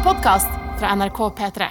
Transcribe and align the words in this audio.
en 0.00 0.04
podkast 0.04 0.48
fra 0.78 0.94
NRK 0.94 1.18
P3. 1.18 1.66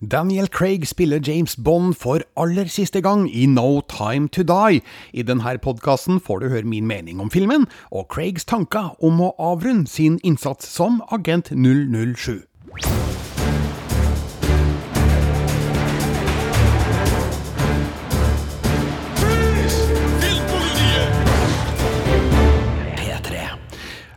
Daniel 0.00 0.48
Craig 0.48 0.86
spiller 0.88 1.20
James 1.28 1.56
Bond 1.56 1.94
for 1.94 2.22
aller 2.36 2.68
siste 2.72 3.02
gang 3.04 3.26
i 3.28 3.46
No 3.46 3.80
Time 3.80 4.28
To 4.28 4.42
Die. 4.42 4.80
I 5.12 5.22
denne 5.22 5.58
podkasten 5.58 6.20
får 6.20 6.40
du 6.40 6.48
høre 6.48 6.64
min 6.64 6.86
mening 6.86 7.20
om 7.20 7.30
filmen, 7.30 7.66
og 7.90 8.08
Craigs 8.08 8.44
tanker 8.44 8.96
om 9.04 9.20
å 9.20 9.34
avrunde 9.38 9.90
sin 9.90 10.18
innsats 10.24 10.72
som 10.72 11.02
agent 11.12 11.52
007. 11.52 12.40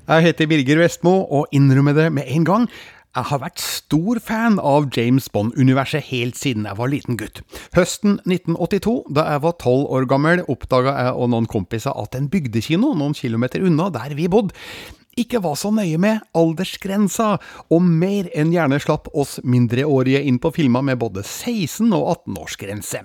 Jeg 0.04 0.26
heter 0.28 0.48
Birger 0.52 0.82
Vestmo, 0.82 1.12
og 1.32 1.48
innrømmer 1.56 1.94
det 1.96 2.10
med 2.12 2.28
en 2.28 2.44
gang. 2.44 2.66
Jeg 3.14 3.28
har 3.30 3.44
vært 3.44 3.62
stor 3.62 4.18
fan 4.26 4.56
av 4.58 4.88
James 4.96 5.28
Bond-universet 5.30 6.08
helt 6.08 6.34
siden 6.40 6.66
jeg 6.66 6.80
var 6.80 6.90
liten 6.90 7.18
gutt. 7.22 7.44
Høsten 7.76 8.16
1982, 8.26 8.96
da 9.14 9.28
jeg 9.36 9.44
var 9.44 9.54
tolv 9.62 9.86
år 9.94 10.08
gammel, 10.10 10.42
oppdaga 10.50 10.96
jeg 10.98 11.12
og 11.14 11.30
noen 11.30 11.46
kompiser 11.46 11.94
at 11.94 12.18
en 12.18 12.32
bygdekino 12.34 12.96
noen 12.98 13.14
kilometer 13.14 13.62
unna 13.70 13.92
der 13.94 14.18
vi 14.18 14.26
bodde, 14.34 14.58
ikke 15.20 15.42
var 15.44 15.58
så 15.60 15.72
nøye 15.74 16.00
med 16.02 16.24
aldersgrensa, 16.38 17.38
og 17.74 17.84
mer 17.84 18.30
enn 18.36 18.54
gjerne 18.54 18.80
slapp 18.82 19.10
oss 19.14 19.38
mindreårige 19.46 20.24
inn 20.28 20.40
på 20.42 20.54
filmer 20.56 20.86
med 20.86 21.00
både 21.02 21.24
16- 21.26 21.94
og 21.96 22.08
18-årsgrense. 22.16 23.04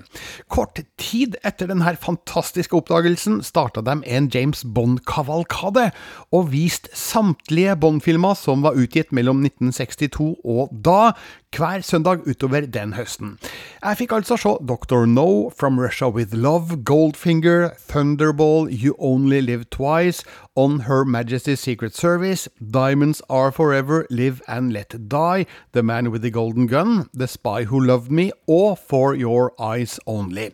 Kort 0.52 0.82
tid 1.00 1.36
etter 1.46 1.70
denne 1.70 1.94
fantastiske 2.00 2.76
oppdagelsen 2.78 3.40
starta 3.46 3.84
de 3.84 3.98
en 4.04 4.30
James 4.34 4.64
Bond-kavalkade, 4.64 5.90
og 6.32 6.50
viste 6.52 6.92
samtlige 6.96 7.76
Bond-filmer 7.80 8.36
som 8.38 8.64
var 8.64 8.78
utgitt 8.78 9.12
mellom 9.16 9.44
1962 9.44 10.34
og 10.44 10.72
da, 10.72 11.12
hver 11.56 11.80
søndag 11.80 12.26
utover 12.28 12.66
den 12.66 12.92
høsten. 12.92 13.38
Jeg 13.82 13.96
fikk 13.96 14.12
altså 14.12 14.36
se 14.36 14.50
Dr. 14.68 15.06
No, 15.06 15.50
From 15.50 15.78
Russia 15.80 16.08
With 16.08 16.34
Love, 16.34 16.84
Goldfinger, 16.84 17.70
Thunderball, 17.88 18.68
You 18.70 18.94
Only 18.98 19.40
Live 19.40 19.64
Twice, 19.70 20.24
On 20.56 20.80
Her 20.80 21.04
Majesty's 21.04 21.60
Secret 21.60 21.96
Service, 21.96 22.48
Diamonds 22.60 23.22
Are 23.30 23.50
Forever, 23.52 24.04
Live 24.10 24.40
and 24.48 24.72
Let 24.72 24.94
Die, 25.08 25.46
The 25.72 25.82
Man 25.82 26.10
With 26.10 26.22
The 26.22 26.30
Golden 26.30 26.66
Gun, 26.66 27.08
The 27.14 27.26
Spy 27.26 27.64
Who 27.64 27.80
Loved 27.80 28.10
Me 28.10 28.30
og 28.46 28.78
For 28.78 29.14
Your 29.14 29.52
Eyes 29.58 29.98
Only. 30.06 30.50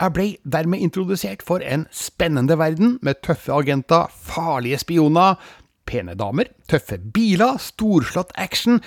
Jeg 0.00 0.12
ble 0.12 0.36
dermed 0.52 0.78
introdusert 0.78 1.42
for 1.42 1.58
en 1.58 1.86
spennende 1.90 2.58
verden 2.58 2.98
med 3.02 3.14
tøffe 3.22 3.52
agenter, 3.52 4.06
farlige 4.10 4.78
spioner, 4.78 5.34
pene 5.86 6.14
damer, 6.18 6.50
tøffe 6.68 6.98
biler, 7.14 7.58
storslått 7.62 8.32
action 8.34 8.80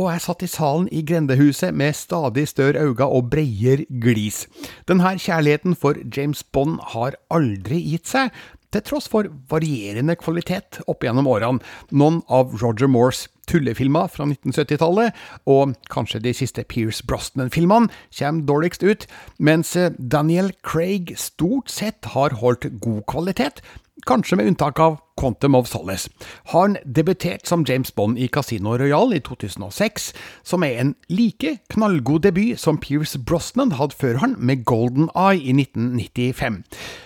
og 0.00 0.10
jeg 0.10 0.24
satt 0.24 0.42
i 0.42 0.50
salen 0.50 0.88
i 0.90 1.04
grendehuset 1.06 1.74
med 1.74 1.94
stadig 1.94 2.48
større 2.50 2.82
øyne 2.82 3.06
og 3.06 3.30
breier 3.30 3.84
glis. 4.02 4.44
Denne 4.88 5.14
kjærligheten 5.14 5.76
for 5.78 5.98
James 6.16 6.42
Bond 6.42 6.80
har 6.94 7.18
aldri 7.30 7.78
gitt 7.92 8.10
seg, 8.10 8.34
til 8.74 8.82
tross 8.82 9.06
for 9.06 9.28
varierende 9.50 10.16
kvalitet 10.18 10.80
opp 10.90 11.04
gjennom 11.06 11.28
årene. 11.30 11.62
Noen 11.94 12.24
av 12.26 12.56
Roger 12.58 12.90
Moores 12.90 13.28
tullefilmer 13.46 14.08
fra 14.10 14.26
1970-tallet, 14.26 15.14
og 15.46 15.76
kanskje 15.92 16.22
de 16.24 16.32
siste 16.34 16.64
Pierce 16.66 17.04
Brosnan-filmene, 17.06 17.92
kommer 18.18 18.48
dårligst 18.48 18.82
ut, 18.82 19.06
mens 19.38 19.76
Daniel 19.98 20.50
Craig 20.66 21.14
stort 21.20 21.70
sett 21.70 22.10
har 22.16 22.34
holdt 22.40 22.66
god 22.82 23.04
kvalitet, 23.10 23.62
kanskje 24.06 24.36
med 24.36 24.46
unntak 24.50 24.80
av 24.82 24.98
Quantum 25.20 25.54
of 25.54 25.68
Solace. 25.70 26.10
Han 26.52 26.76
debutert 26.84 27.46
som 27.46 27.64
James 27.68 27.92
Bond 27.94 28.18
i 28.18 28.26
Casino 28.28 28.76
Royal 28.76 29.14
i 29.14 29.20
2006, 29.20 30.12
som 30.42 30.64
er 30.66 30.80
en 30.80 30.94
like 31.08 31.58
knallgod 31.70 32.26
debut 32.26 32.60
som 32.60 32.78
Pierce 32.78 33.18
Brosnan 33.18 33.72
hadde 33.78 33.96
før 33.98 34.18
han 34.24 34.36
med 34.38 34.64
Golden 34.64 35.08
Eye 35.14 35.40
i 35.40 35.54
1995. 35.54 36.64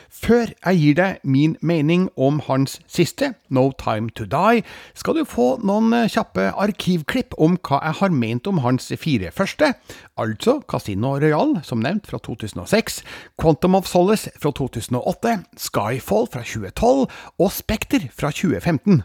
Før 0.09 0.51
jeg 0.51 0.79
gir 0.81 0.95
deg 0.99 1.19
min 1.23 1.57
mening 1.61 2.09
om 2.17 2.41
hans 2.47 2.79
siste, 2.89 3.35
No 3.49 3.71
Time 3.79 4.11
To 4.17 4.25
Die, 4.25 4.65
skal 4.97 5.19
du 5.19 5.25
få 5.29 5.59
noen 5.61 5.93
kjappe 6.09 6.49
arkivklipp 6.57 7.37
om 7.39 7.59
hva 7.61 7.83
jeg 7.85 7.99
har 8.01 8.15
ment 8.15 8.49
om 8.49 8.63
hans 8.65 8.89
fire 8.99 9.31
første, 9.35 9.75
altså 10.17 10.59
Casino 10.71 11.15
Royal, 11.21 11.59
som 11.63 11.85
nevnt, 11.85 12.09
fra 12.09 12.19
2006, 12.25 13.03
Quantum 13.41 13.77
of 13.77 13.87
Solace 13.87 14.33
fra 14.41 14.53
2008, 14.57 15.37
Skyfall 15.69 16.29
fra 16.33 16.43
2012 16.43 17.07
og 17.39 17.53
Spekter 17.53 18.09
fra 18.13 18.33
2015. 18.33 19.03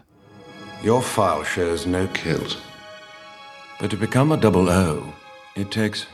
Your 0.84 1.00
file 1.00 1.44
shows 1.44 1.86
no 1.86 2.06
kills. 2.14 2.58
But 3.80 3.90
to 3.90 3.96
become 3.96 4.32
a 4.32 4.36
double 4.36 4.68
O, 4.70 5.12
it 5.56 5.70
takes. 5.70 6.06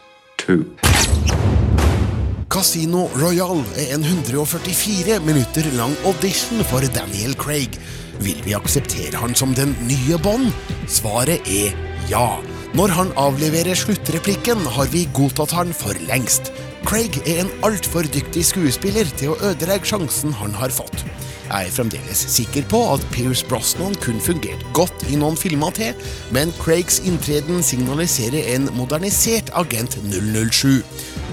Casino 2.50 3.04
Royale 3.14 3.62
er 3.78 3.92
en 3.94 4.02
144 4.02 5.20
minutter 5.22 5.68
lang 5.78 5.92
audition 6.02 6.64
for 6.66 6.82
Daniel 6.96 7.36
Craig. 7.38 7.76
Vil 8.24 8.40
vi 8.42 8.56
akseptere 8.58 9.20
han 9.22 9.36
som 9.38 9.52
den 9.54 9.76
nye 9.86 10.18
Bond? 10.18 10.50
Svaret 10.90 11.46
er 11.46 11.76
ja. 12.10 12.40
Når 12.74 12.90
han 12.96 13.14
avleverer 13.14 13.78
sluttreplikken, 13.78 14.66
har 14.66 14.90
vi 14.90 15.06
godtatt 15.14 15.54
han 15.54 15.70
for 15.70 15.94
lengst. 16.10 16.50
Craig 16.82 17.20
er 17.22 17.44
en 17.44 17.54
altfor 17.66 18.10
dyktig 18.10 18.42
skuespiller 18.50 19.06
til 19.20 19.36
å 19.36 19.40
ødelegge 19.52 19.92
sjansen 19.92 20.34
han 20.42 20.54
har 20.58 20.74
fått. 20.74 21.04
Jeg 21.50 21.66
er 21.66 21.74
fremdeles 21.74 22.20
sikker 22.30 22.66
på 22.70 22.78
at 22.92 23.02
Pierce 23.10 23.46
Brosnan 23.46 23.96
kun 24.02 24.20
fungerte 24.22 24.66
godt 24.74 25.06
i 25.10 25.16
noen 25.18 25.38
filmer 25.38 25.74
til, 25.74 25.94
men 26.34 26.54
Craigs 26.60 27.00
inntreden 27.06 27.58
signaliserer 27.66 28.52
en 28.56 28.68
modernisert 28.78 29.50
agent 29.58 29.98
007. 30.06 30.78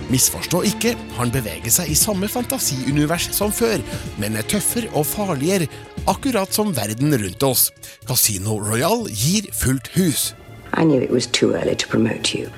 Misforstå 0.10 0.62
ikke, 0.70 0.94
han 1.18 1.32
beveger 1.34 1.74
seg 1.74 1.92
i 1.92 1.98
samme 1.98 2.30
fantasiunivers 2.32 3.28
som 3.36 3.52
før, 3.52 3.84
men 4.22 4.38
er 4.40 4.48
tøffere 4.48 4.88
og 4.96 5.06
farligere, 5.06 5.68
akkurat 6.08 6.54
som 6.56 6.72
verden 6.76 7.12
rundt 7.12 7.44
oss. 7.44 7.72
Casino 8.08 8.56
Royal 8.64 9.08
gir 9.12 9.50
fullt 9.52 9.92
hus. 9.98 10.34
I 10.74 10.84
knew 10.84 11.02
it 11.02 11.12
was 11.12 11.28
too 11.28 11.54
early 11.56 11.76
to 11.76 11.88
promote 11.88 12.34
you. 12.34 12.50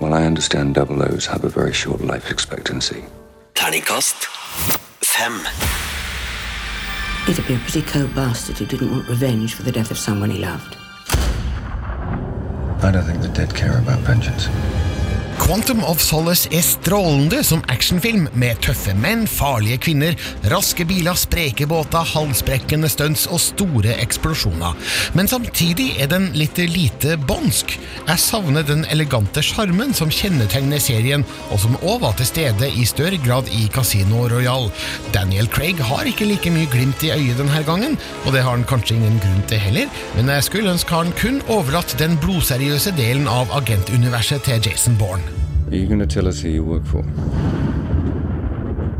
Well, 0.00 0.14
I 0.14 0.26
understand 0.26 0.74
double 0.74 1.02
O's 1.02 1.26
have 1.26 1.44
a 1.44 1.48
very 1.48 1.72
short 1.72 2.00
life 2.00 2.30
expectancy. 2.30 3.04
Terningkast 3.54 4.28
fem. 5.02 5.40
It'd 7.28 7.46
be 7.46 7.54
a 7.54 7.58
pretty 7.58 7.82
cold 7.82 8.14
bastard 8.14 8.58
who 8.58 8.66
didn't 8.66 8.90
want 8.90 9.08
revenge 9.08 9.54
for 9.54 9.62
the 9.62 9.72
death 9.72 9.90
of 9.90 9.98
someone 9.98 10.30
he 10.30 10.38
loved. 10.38 10.76
I 12.80 12.92
don't 12.92 13.04
think 13.04 13.22
the 13.22 13.28
dead 13.28 13.54
care 13.54 13.78
about 13.78 13.98
vengeance. 14.00 14.48
Quantum 15.38 15.84
of 15.84 16.00
Solace 16.02 16.50
er 16.52 16.62
strålende 16.64 17.38
som 17.46 17.62
actionfilm, 17.72 18.26
med 18.36 18.58
tøffe 18.64 18.92
menn, 18.98 19.22
farlige 19.30 19.78
kvinner, 19.86 20.16
raske 20.52 20.84
biler, 20.88 21.16
spreke 21.16 21.66
båter, 21.70 22.04
halsbrekkende 22.12 22.90
stunts 22.92 23.24
og 23.30 23.40
store 23.42 23.94
eksplosjoner. 24.02 24.76
Men 25.16 25.30
samtidig 25.30 25.92
er 26.02 26.10
den 26.12 26.28
litt 26.36 26.58
lite 26.58 27.16
bånsk. 27.28 27.76
Jeg 28.08 28.22
savner 28.22 28.66
den 28.66 28.84
elegante 28.92 29.44
sjarmen 29.44 29.94
som 29.96 30.12
kjennetegner 30.12 30.82
serien, 30.82 31.24
og 31.52 31.62
som 31.62 31.78
òg 31.80 32.02
var 32.04 32.18
til 32.18 32.28
stede 32.28 32.68
i 32.74 32.84
større 32.88 33.20
grad 33.22 33.48
i 33.54 33.68
Casino 33.72 34.26
Royal. 34.28 34.68
Daniel 35.14 35.48
Craig 35.54 35.80
har 35.90 36.08
ikke 36.10 36.28
like 36.28 36.52
mye 36.52 36.68
glimt 36.72 37.04
i 37.06 37.14
øyet 37.14 37.38
denne 37.40 37.64
gangen, 37.68 37.96
og 38.26 38.34
det 38.34 38.44
har 38.44 38.56
han 38.56 38.68
kanskje 38.68 38.98
ingen 38.98 39.20
grunn 39.22 39.44
til 39.48 39.62
heller, 39.64 39.88
men 40.16 40.34
jeg 40.34 40.48
skulle 40.50 40.76
ønske 40.76 40.98
han 40.98 41.14
kun 41.20 41.42
overlatt 41.48 41.96
den 42.02 42.18
blodseriøse 42.24 42.96
delen 42.98 43.30
av 43.30 43.52
agentuniverset 43.62 44.44
til 44.48 44.64
Jason 44.66 44.98
Bourne. 44.98 45.27
Are 45.70 45.76
you 45.76 45.86
going 45.86 45.98
to 45.98 46.06
tell 46.06 46.26
us 46.26 46.40
who 46.40 46.48
you 46.48 46.64
work 46.64 46.86
for? 46.86 47.02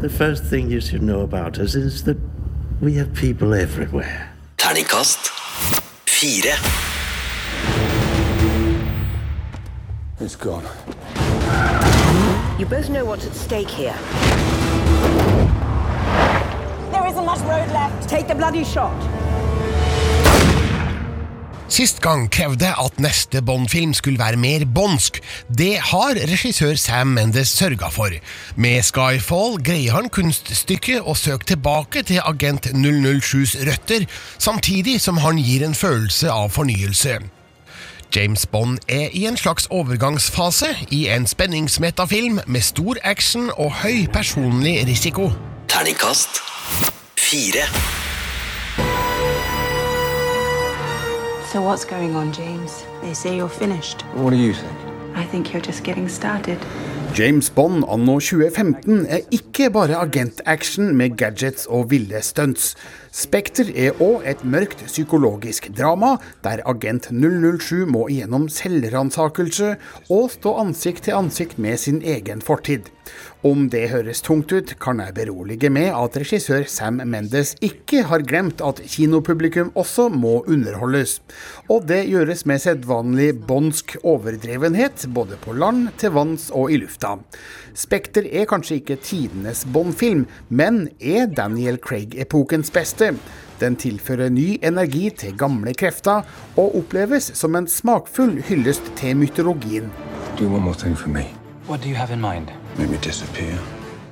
The 0.02 0.10
first 0.10 0.44
thing 0.44 0.70
you 0.70 0.82
should 0.82 1.02
know 1.02 1.22
about 1.22 1.58
us 1.58 1.74
is 1.74 2.04
that 2.04 2.18
we 2.82 2.92
have 2.96 3.14
people 3.14 3.54
everywhere. 3.54 4.34
Terningkast 4.58 5.28
fire. 6.04 6.58
It's 10.20 10.36
gone. 10.36 10.64
You 12.58 12.66
both 12.66 12.90
know 12.90 13.06
what's 13.06 13.24
at 13.26 13.32
stake 13.32 13.70
here. 13.70 13.96
There 16.92 17.06
isn't 17.06 17.24
much 17.24 17.40
road 17.40 17.72
left. 17.72 18.06
Take 18.10 18.28
the 18.28 18.34
bloody 18.34 18.64
shot. 18.64 19.17
Sist 21.68 22.00
gang 22.00 22.30
krevde 22.32 22.70
at 22.80 23.00
neste 23.00 23.42
Bond-film 23.44 23.92
skulle 23.94 24.18
være 24.18 24.40
mer 24.40 24.64
bondsk. 24.74 25.20
Det 25.58 25.76
har 25.90 26.16
regissør 26.16 26.74
Sam 26.80 27.06
Mendes 27.06 27.48
sørga 27.48 27.90
for. 27.92 28.14
Med 28.56 28.82
Skyfall 28.82 29.58
greier 29.64 29.98
han 29.98 30.08
kunststykket 30.08 31.04
å 31.04 31.12
søke 31.12 31.50
tilbake 31.52 32.02
til 32.08 32.22
Agent 32.24 32.70
007s 32.72 33.58
røtter, 33.68 34.08
samtidig 34.38 34.96
som 35.04 35.20
han 35.20 35.36
gir 35.36 35.66
en 35.66 35.76
følelse 35.76 36.32
av 36.32 36.48
fornyelse. 36.56 37.18
James 38.16 38.46
Bond 38.48 38.80
er 38.88 39.12
i 39.12 39.26
en 39.28 39.36
slags 39.36 39.68
overgangsfase 39.68 40.72
i 40.88 41.04
en 41.12 41.28
spenningsmetafilm 41.28 42.40
med 42.46 42.64
stor 42.64 42.96
action 43.04 43.50
og 43.58 43.74
høy 43.84 44.08
personlig 44.12 44.80
risiko. 44.88 45.28
Terningkast 45.68 46.40
fire. 47.28 47.68
So 51.52 51.62
what's 51.62 51.86
going 51.86 52.14
on, 52.14 52.30
James? 52.30 52.84
They 53.00 53.14
say 53.14 53.36
you're 53.36 53.48
finished. 53.48 54.02
What 54.12 54.30
do 54.30 54.36
you 54.36 54.52
think? 54.52 54.76
I 55.14 55.24
think 55.24 55.50
you're 55.50 55.62
just 55.62 55.82
getting 55.82 56.06
started. 56.06 56.58
James 57.14 57.48
Bond 57.48 57.86
anno 57.88 58.18
2015 58.20 59.06
er 59.08 59.24
ikke 59.32 59.70
bare 59.70 59.96
agentaction 59.96 60.96
med 60.96 61.16
gadgets 61.16 61.66
og 61.66 61.90
ville 61.90 62.20
stunts. 62.22 62.76
Spekter 63.10 63.72
er 63.74 63.96
òg 63.96 64.28
et 64.28 64.44
mørkt 64.44 64.84
psykologisk 64.90 65.70
drama, 65.78 66.18
der 66.44 66.60
agent 66.68 67.08
007 67.10 67.88
må 67.88 68.04
igjennom 68.12 68.50
selvransakelse 68.52 69.76
og 70.10 70.28
stå 70.36 70.52
ansikt 70.60 71.08
til 71.08 71.16
ansikt 71.16 71.58
med 71.58 71.80
sin 71.80 72.02
egen 72.04 72.44
fortid. 72.44 72.92
Om 73.46 73.68
det 73.70 73.84
høres 73.92 74.18
tungt 74.26 74.50
ut, 74.50 74.72
kan 74.82 74.98
jeg 74.98 75.14
berolige 75.14 75.68
med 75.70 75.92
at 75.94 76.16
regissør 76.18 76.64
Sam 76.66 76.96
Mendes 77.06 77.52
ikke 77.62 78.00
har 78.10 78.24
glemt 78.26 78.58
at 78.66 78.80
kinopublikum 78.82 79.70
også 79.78 80.08
må 80.10 80.40
underholdes. 80.50 81.20
Og 81.70 81.86
det 81.86 82.00
gjøres 82.10 82.42
med 82.50 82.58
sedvanlig 82.64 83.28
bondsk 83.46 83.94
overdrevenhet, 84.02 85.06
både 85.14 85.38
på 85.38 85.54
land, 85.54 85.92
til 86.02 86.16
vanns 86.18 86.50
og 86.50 86.74
i 86.74 86.82
lufta. 86.82 87.14
Spekter 87.78 88.26
er 88.26 88.50
kanskje 88.50 88.80
ikke 88.80 88.98
tidenes 89.06 89.62
Bond-film, 89.70 90.26
men 90.50 90.88
er 90.98 91.30
Daniel 91.30 91.78
Craig-epokens 91.78 92.74
beste. 92.74 93.14
Den 93.62 93.78
tilfører 93.78 94.34
ny 94.34 94.56
energi 94.66 95.12
til 95.14 95.38
gamle 95.38 95.78
krefter, 95.78 96.26
og 96.58 96.74
oppleves 96.82 97.30
som 97.38 97.54
en 97.54 97.70
smakfull 97.70 98.40
hyllest 98.50 98.90
til 98.98 99.14
mytologien. 99.22 99.92
Do 100.40 100.50
one 100.50 100.64
more 100.64 100.74
thing 100.74 100.98
for 100.98 101.08
me. 101.08 101.28
What 101.68 101.84
do 101.84 101.88
you 101.88 101.94
have 101.94 102.10
in 102.10 102.20
mind? 102.20 102.50
Make 102.78 102.90
me 102.90 102.98
disappear. 103.02 103.58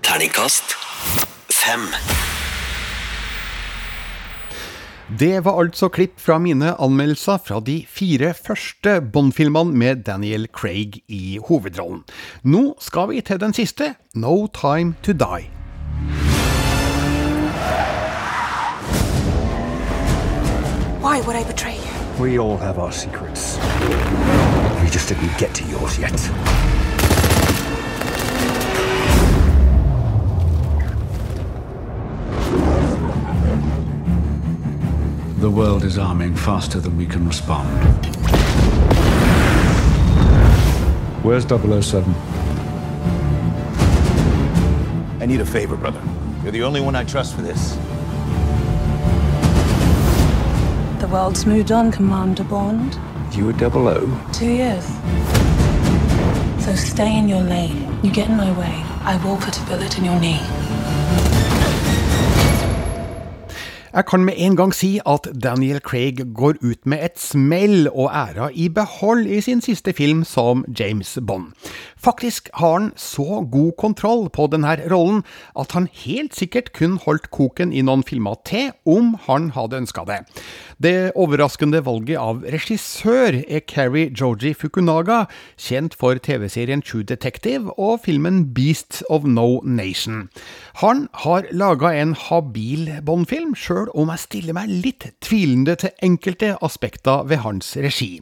Terningkast 0.03 0.75
fem. 1.51 1.81
Det 5.19 5.45
var 5.45 5.61
altså 5.63 5.87
klipp 5.89 6.19
fra 6.21 6.39
mine 6.43 6.73
anmeldelser 6.83 7.39
fra 7.47 7.61
de 7.63 7.77
fire 7.89 8.33
første 8.35 8.97
Bond-filmene 9.13 9.71
med 9.71 10.03
Daniel 10.09 10.49
Craig 10.51 10.99
i 11.07 11.39
hovedrollen. 11.49 12.03
Nå 12.43 12.75
skal 12.83 13.09
vi 13.13 13.21
til 13.21 13.39
den 13.41 13.55
siste, 13.55 13.95
No 14.15 14.47
Time 14.47 14.95
To 15.03 15.13
Die. 15.13 15.47
Why 21.07 21.21
would 21.23 21.39
I 21.39 21.45
betray 21.45 21.77
you? 21.79 21.95
We 22.19 22.41
all 22.41 22.59
have 22.59 22.79
our 22.79 22.91
secrets. 22.91 23.61
We 24.83 24.89
just 24.91 25.09
didn't 25.09 25.39
get 25.39 25.55
to 25.55 25.65
yours 25.71 26.01
yet. 26.01 26.76
The 35.47 35.53
world 35.53 35.85
is 35.85 35.97
arming 35.97 36.35
faster 36.35 36.81
than 36.81 36.97
we 36.97 37.07
can 37.07 37.25
respond. 37.25 37.69
Where's 41.25 41.45
007? 41.45 42.13
I 45.21 45.27
need 45.27 45.41
a 45.41 45.47
favor, 45.47 45.77
brother. 45.77 46.03
You're 46.43 46.51
the 46.51 46.65
only 46.65 46.81
one 46.81 46.97
I 46.97 47.05
trust 47.05 47.37
for 47.37 47.43
this. 47.43 47.77
The 51.01 51.07
world's 51.07 51.47
moved 51.47 51.71
on, 51.71 51.93
Commander 51.93 52.43
Bond. 52.43 52.99
You 53.31 53.45
were 53.45 53.57
00? 53.57 54.11
Two 54.33 54.51
years. 54.51 54.85
So 56.59 56.75
stay 56.75 57.17
in 57.17 57.29
your 57.29 57.43
lane. 57.43 57.97
You 58.03 58.11
get 58.11 58.29
in 58.29 58.37
my 58.37 58.51
way, 58.59 58.83
I 59.03 59.21
will 59.25 59.37
put 59.37 59.57
a 59.57 59.65
bullet 59.67 59.97
in 59.97 60.07
your 60.07 60.19
knee. 60.19 60.41
Jeg 63.97 64.05
kan 64.11 64.27
med 64.29 64.35
en 64.37 64.57
gang 64.59 64.75
si 64.77 64.99
at 65.09 65.25
Daniel 65.41 65.79
Craig 65.81 66.19
går 66.37 66.59
ut 66.61 66.83
med 66.85 67.01
et 67.01 67.17
smell 67.17 67.87
og 67.89 68.11
æra 68.13 68.51
i 68.53 68.67
behold 68.69 69.25
i 69.25 69.39
sin 69.41 69.63
siste 69.65 69.95
film 69.97 70.21
som 70.29 70.67
James 70.69 71.15
Bond. 71.27 71.55
Faktisk 71.97 72.51
har 72.61 72.75
han 72.75 72.91
så 72.97 73.41
god 73.53 73.73
kontroll 73.81 74.29
på 74.29 74.51
denne 74.53 74.75
rollen 74.93 75.23
at 75.57 75.73
han 75.73 75.89
helt 76.05 76.37
sikkert 76.37 76.75
kun 76.77 76.99
holdt 77.07 77.31
koken 77.33 77.73
i 77.73 77.81
noen 77.81 78.05
filmer 78.05 78.37
til 78.45 78.75
om 78.85 79.15
han 79.31 79.49
hadde 79.57 79.81
ønska 79.81 80.05
det. 80.05 80.21
Det 80.77 81.17
overraskende 81.17 81.81
valget 81.87 82.21
av 82.21 82.45
regissør 82.53 83.41
er 83.49 83.65
Keri 83.65 84.11
Joji 84.13 84.53
Fukunaga, 84.53 85.23
kjent 85.57 85.97
for 85.97 86.21
TV-serien 86.21 86.85
True 86.85 87.03
Detective 87.03 87.73
og 87.81 88.05
filmen 88.05 88.45
Beast 88.53 89.01
of 89.09 89.25
No 89.25 89.63
Nation. 89.65 90.29
Han 90.85 91.09
har 91.25 91.49
laga 91.51 91.97
en 91.97 92.13
habil 92.29 92.93
Bond-film, 93.09 93.57
sjøl 93.57 93.86
om 93.95 94.11
jeg 94.13 94.23
stiller 94.25 94.57
meg 94.57 94.71
litt 94.71 95.09
tvilende 95.25 95.77
til 95.81 95.95
enkelte 96.07 96.55
aspekter 96.65 97.27
ved 97.29 97.43
hans 97.45 97.75
regi. 97.77 98.17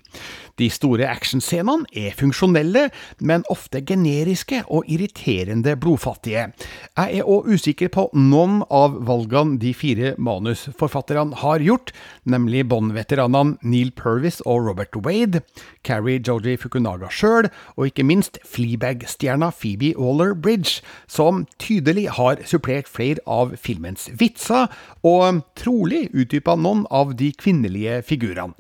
De 0.61 0.69
store 0.71 1.09
actionscenene 1.11 1.89
er 1.99 2.15
funksjonelle, 2.15 2.87
men 3.19 3.43
ofte 3.51 3.81
generiske 3.83 4.61
og 4.71 4.87
irriterende 4.87 5.75
blodfattige. 5.81 6.47
Jeg 6.95 7.19
er 7.19 7.27
òg 7.27 7.49
usikker 7.51 7.91
på 7.91 8.07
noen 8.15 8.61
av 8.71 8.95
valgene 9.09 9.59
de 9.59 9.73
fire 9.75 10.13
manusforfatterne 10.19 11.41
har 11.43 11.65
gjort, 11.65 11.91
nemlig 12.23 12.69
Bond-veteranene 12.71 13.59
Neil 13.67 13.91
Purvis 13.99 14.41
og 14.47 14.69
Robert 14.69 14.95
Wade, 15.03 15.43
Carrie 15.83 16.23
Joji 16.23 16.55
Fukunaga 16.61 17.11
sjøl, 17.11 17.51
og 17.75 17.91
ikke 17.91 18.07
minst 18.07 18.39
Fleabag-stjerna 18.47 19.51
Phoebe 19.51 19.95
Waller-Bridge, 19.99 20.85
som 21.11 21.45
tydelig 21.59 22.07
har 22.15 22.39
supplert 22.47 22.87
flere 22.91 23.19
av 23.27 23.57
filmens 23.59 24.07
vitser, 24.21 24.71
og 25.03 25.43
trolig 25.59 26.07
utdypa 26.15 26.55
noen 26.55 26.87
av 26.95 27.17
de 27.19 27.33
kvinnelige 27.35 28.03
figurene. 28.07 28.55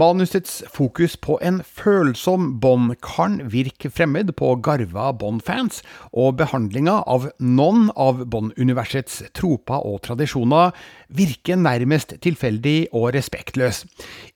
Manusets 0.00 0.62
fokus 0.74 1.14
på 1.16 1.31
en 1.40 1.60
følsom 1.64 2.60
Bond 2.60 2.96
kan 3.04 3.38
virke 3.52 3.90
fremmed 3.90 4.34
på 4.36 4.50
garva 4.64 5.10
Bond-fans, 5.16 5.80
og 6.12 6.36
behandlinga 6.40 6.98
av 7.08 7.28
noen 7.38 7.88
av 7.96 8.24
Bond-universets 8.28 9.22
troper 9.36 9.86
og 9.88 10.02
tradisjoner 10.06 10.76
virker 11.12 11.60
nærmest 11.60 12.16
tilfeldig 12.24 12.92
og 12.92 13.12
respektløs. 13.16 13.84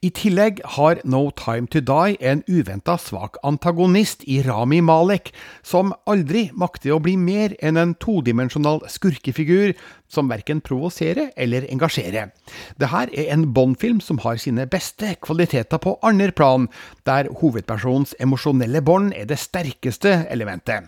I 0.03 0.13
tillegg 0.17 0.63
har 0.77 1.03
No 1.05 1.29
Time 1.37 1.69
To 1.73 1.83
Die 1.85 2.17
en 2.21 2.45
uventa 2.49 2.97
svak 3.01 3.41
antagonist 3.47 4.25
i 4.25 4.41
Rami 4.47 4.81
Malek, 4.81 5.33
som 5.63 5.95
aldri 6.07 6.49
makter 6.55 6.97
å 6.97 7.03
bli 7.03 7.17
mer 7.21 7.57
enn 7.61 7.77
en 7.81 7.97
todimensjonal 8.01 8.85
skurkefigur 8.93 9.75
som 10.09 10.31
verken 10.31 10.61
provoserer 10.65 11.33
eller 11.37 11.67
engasjerer. 11.73 12.33
Dette 12.81 13.07
er 13.13 13.33
en 13.33 13.49
Bond-film 13.55 14.01
som 14.05 14.21
har 14.25 14.41
sine 14.43 14.67
beste 14.71 15.15
kvaliteter 15.23 15.81
på 15.83 15.97
andre 16.07 16.33
plan, 16.33 16.69
der 17.07 17.31
hovedpersonens 17.41 18.15
emosjonelle 18.21 18.83
bånd 18.85 19.15
er 19.17 19.27
det 19.29 19.41
sterkeste 19.43 20.23
elementet. 20.31 20.87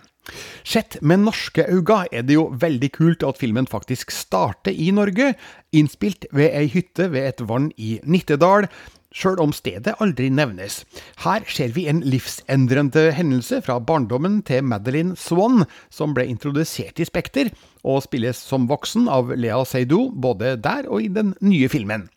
Sett 0.63 0.99
med 1.01 1.23
norske 1.23 1.63
øyne 1.65 2.03
er 2.11 2.25
det 2.27 2.35
jo 2.35 2.49
veldig 2.61 2.91
kult 2.93 3.23
at 3.25 3.39
filmen 3.39 3.67
faktisk 3.69 4.11
starter 4.13 4.71
i 4.71 4.91
Norge, 4.93 5.33
innspilt 5.73 6.27
ved 6.35 6.53
ei 6.53 6.67
hytte 6.69 7.09
ved 7.13 7.31
et 7.31 7.43
vann 7.49 7.71
i 7.77 7.97
Nittedal, 8.03 8.67
sjøl 9.15 9.39
om 9.41 9.53
stedet 9.55 9.95
aldri 10.03 10.29
nevnes. 10.33 10.83
Her 11.23 11.45
ser 11.49 11.73
vi 11.75 11.87
en 11.89 12.01
livsendrende 12.05 13.09
hendelse 13.17 13.61
fra 13.65 13.79
barndommen 13.81 14.39
til 14.45 14.63
Madeline 14.67 15.17
Swan, 15.17 15.65
som 15.89 16.13
ble 16.17 16.27
introdusert 16.29 17.01
i 17.01 17.07
Spekter, 17.09 17.49
og 17.83 18.03
spilles 18.05 18.37
som 18.37 18.67
voksen 18.69 19.07
av 19.09 19.31
Lea 19.33 19.63
Seydoux 19.65 20.13
både 20.13 20.55
der 20.61 20.89
og 20.89 21.03
i 21.05 21.11
den 21.13 21.33
nye 21.41 21.69
filmen. 21.71 22.09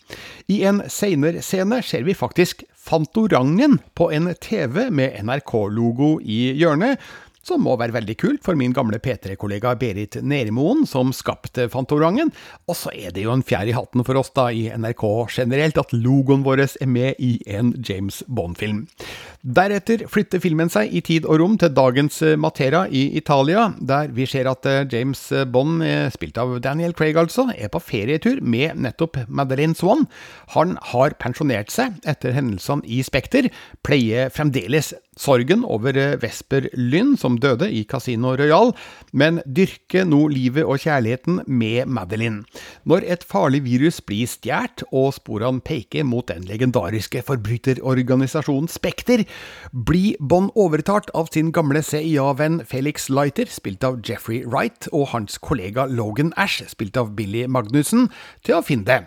I 0.53 0.63
en 0.69 0.83
seinere 0.91 1.43
scene 1.45 1.81
ser 1.87 2.05
vi 2.05 2.19
faktisk 2.19 2.67
Fantorangen 2.83 3.79
på 3.95 4.09
en 4.11 4.33
TV 4.43 4.89
med 4.91 5.15
NRK-logo 5.23 6.17
i 6.21 6.51
hjørnet, 6.59 6.99
som 7.47 7.63
må 7.65 7.75
være 7.81 7.97
veldig 7.97 8.17
kult 8.21 8.45
for 8.47 8.59
min 8.59 8.75
gamle 8.77 9.01
P3-kollega 9.03 9.75
Berit 9.81 10.19
Nerimoen, 10.23 10.85
som 10.89 11.13
skapte 11.17 11.69
Fantorangen. 11.73 12.33
Og 12.71 12.79
så 12.79 12.93
er 12.95 13.15
det 13.15 13.27
jo 13.27 13.35
en 13.35 13.45
fjær 13.47 13.69
i 13.69 13.75
hatten 13.77 14.05
for 14.07 14.19
oss 14.21 14.33
da 14.37 14.49
i 14.55 14.69
NRK 14.71 15.05
generelt 15.35 15.81
at 15.83 15.95
logoen 15.97 16.45
vår 16.47 16.65
er 16.65 16.89
med 16.91 17.19
i 17.23 17.35
en 17.51 17.73
James 17.83 18.23
Bond-film. 18.29 18.85
Deretter 19.43 20.05
flytter 20.11 20.43
filmen 20.43 20.71
seg 20.71 20.93
i 20.95 21.03
tid 21.05 21.27
og 21.27 21.41
rom 21.43 21.57
til 21.59 21.73
dagens 21.75 22.21
Matera 22.39 22.85
i 22.87 23.09
Italia, 23.19 23.73
der 23.81 24.13
vi 24.15 24.27
ser 24.31 24.51
at 24.51 24.67
James 24.93 25.25
Bond, 25.51 25.83
spilt 26.15 26.39
av 26.39 26.55
Daniel 26.63 26.95
Craig 26.95 27.19
altså, 27.19 27.49
er 27.57 27.73
på 27.73 27.83
ferietur 27.83 28.39
med 28.43 28.79
nettopp 28.85 29.19
Madeleine 29.29 29.75
Swan. 29.79 30.07
Han 30.55 30.77
har 30.93 31.17
pensjonert 31.23 31.73
seg 31.75 31.99
etter 32.09 32.37
hendelsene 32.37 32.87
i 32.87 33.03
Spekter, 33.07 33.51
pleier 33.83 34.31
fremdeles 34.33 34.93
sorgen 35.19 35.65
over 35.69 35.97
Vesper 36.23 36.69
Lynn, 36.79 37.17
som 37.21 37.37
døde 37.41 37.69
i 37.71 37.85
Casino 37.89 38.33
Royal, 38.39 38.73
men 39.13 39.41
dyrke 39.45 40.07
nå 40.09 40.25
livet 40.33 40.65
og 40.65 40.81
kjærligheten 40.83 41.43
med 41.47 41.91
Madeline. 41.93 42.47
Når 42.89 43.05
et 43.15 43.27
farlig 43.29 43.63
virus 43.67 44.01
blir 44.01 44.29
stjålet 44.31 44.85
og 44.91 45.13
sporene 45.17 45.63
peker 45.65 46.05
mot 46.09 46.27
den 46.29 46.45
legendariske 46.49 47.23
forbryterorganisasjonen 47.29 48.71
Spekter, 48.73 49.25
blir 49.73 50.17
Bond 50.21 50.53
overtalt 50.59 51.13
av 51.19 51.31
sin 51.33 51.53
gamle 51.55 51.83
CIA-venn 51.85 52.63
Felix 52.69 53.09
Leiter, 53.13 53.49
spilt 53.53 53.85
av 53.87 54.01
Jeffrey 54.07 54.43
Wright, 54.47 54.89
og 54.93 55.11
hans 55.13 55.39
kollega 55.43 55.87
Logan 55.91 56.33
Ash, 56.41 56.63
spilt 56.73 56.99
av 57.01 57.15
Billy 57.17 57.47
Magnussen, 57.47 58.09
til 58.45 58.59
å 58.59 58.67
finne 58.67 58.89
det. 58.89 59.01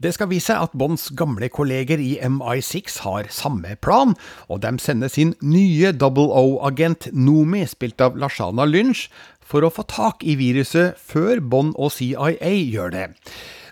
Det 0.00 0.14
skal 0.16 0.30
vise 0.30 0.54
at 0.56 0.72
Bonds 0.72 1.10
gamle 1.12 1.50
kolleger 1.52 2.00
i 2.00 2.14
MI6 2.24 3.02
har 3.04 3.26
samme 3.28 3.74
plan, 3.84 4.14
og 4.48 4.62
de 4.64 4.72
sender 4.80 5.12
sin 5.12 5.34
nye 5.44 5.92
Double 5.92 6.32
O-agent 6.32 7.10
Nomi, 7.12 7.66
spilt 7.68 8.00
av 8.00 8.16
Lashana 8.16 8.64
Lynch, 8.64 9.10
for 9.44 9.60
å 9.60 9.68
få 9.68 9.84
tak 9.84 10.24
i 10.24 10.38
viruset 10.40 10.96
før 10.96 11.42
Bond 11.44 11.76
og 11.76 11.92
CIA 11.92 12.54
gjør 12.72 12.94
det. 12.96 13.06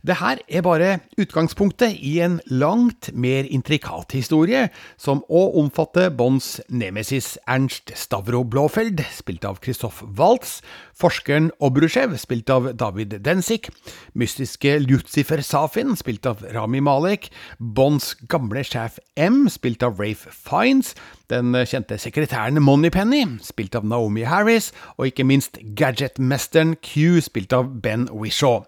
Det 0.08 0.16
her 0.16 0.38
er 0.48 0.62
bare 0.64 0.92
utgangspunktet 1.20 1.98
i 2.00 2.14
en 2.24 2.38
langt 2.48 3.10
mer 3.12 3.44
intrikat 3.44 4.14
historie, 4.16 4.70
som 4.96 5.18
òg 5.28 5.58
omfatter 5.60 6.08
Bonds 6.16 6.62
nemesis 6.72 7.34
Ernst 7.44 7.92
Stavro 7.92 8.40
Blåfeld, 8.40 9.02
spilt 9.12 9.44
av 9.44 9.58
Christoph 9.60 10.00
Waltz, 10.16 10.62
forskeren 10.96 11.50
Obrushev, 11.60 12.14
spilt 12.16 12.48
av 12.48 12.70
David 12.80 13.18
Densik, 13.26 13.68
mystiske 14.16 14.78
Lucifer 14.86 15.44
Safin, 15.44 15.92
spilt 16.00 16.24
av 16.30 16.40
Rami 16.56 16.80
Malek, 16.80 17.28
Bonds 17.60 18.14
gamle 18.32 18.64
sjef 18.64 18.96
M, 19.20 19.44
spilt 19.52 19.84
av 19.84 20.00
Rafe 20.00 20.32
Fiends, 20.32 20.94
den 21.28 21.52
kjente 21.68 22.00
sekretæren 22.00 22.62
Moneypenny, 22.64 23.26
spilt 23.44 23.76
av 23.76 23.84
Naomi 23.84 24.24
Harris, 24.24 24.72
og 24.96 25.12
ikke 25.12 25.28
minst 25.28 25.60
gadgetmesteren 25.76 26.78
Q, 26.80 27.20
spilt 27.28 27.52
av 27.52 27.74
Ben 27.84 28.08
Wishaw. 28.08 28.64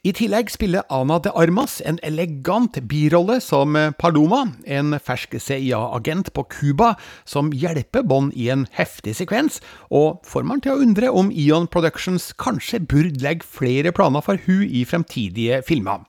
I 0.00 0.14
tillegg 0.16 0.48
spiller 0.48 0.86
Ana 0.88 1.18
de 1.20 1.28
Armas 1.36 1.74
en 1.84 1.98
elegant 2.08 2.78
birolle 2.88 3.34
som 3.44 3.74
Paloma, 4.00 4.46
en 4.64 4.94
fersk 4.96 5.34
CIA-agent 5.36 6.30
på 6.32 6.46
Cuba 6.48 6.94
som 7.28 7.50
hjelper 7.52 8.06
Bond 8.08 8.32
i 8.32 8.46
en 8.48 8.62
heftig 8.72 9.12
sekvens, 9.18 9.58
og 9.92 10.24
får 10.24 10.48
man 10.48 10.64
til 10.64 10.72
å 10.72 10.80
undre 10.86 11.12
om 11.12 11.28
Eon 11.28 11.68
Productions 11.68 12.30
kanskje 12.40 12.80
burde 12.80 13.20
legge 13.20 13.44
flere 13.44 13.92
planer 13.92 14.24
for 14.24 14.40
hun 14.46 14.64
i 14.64 14.86
fremtidige 14.88 15.60
filmer. 15.68 16.08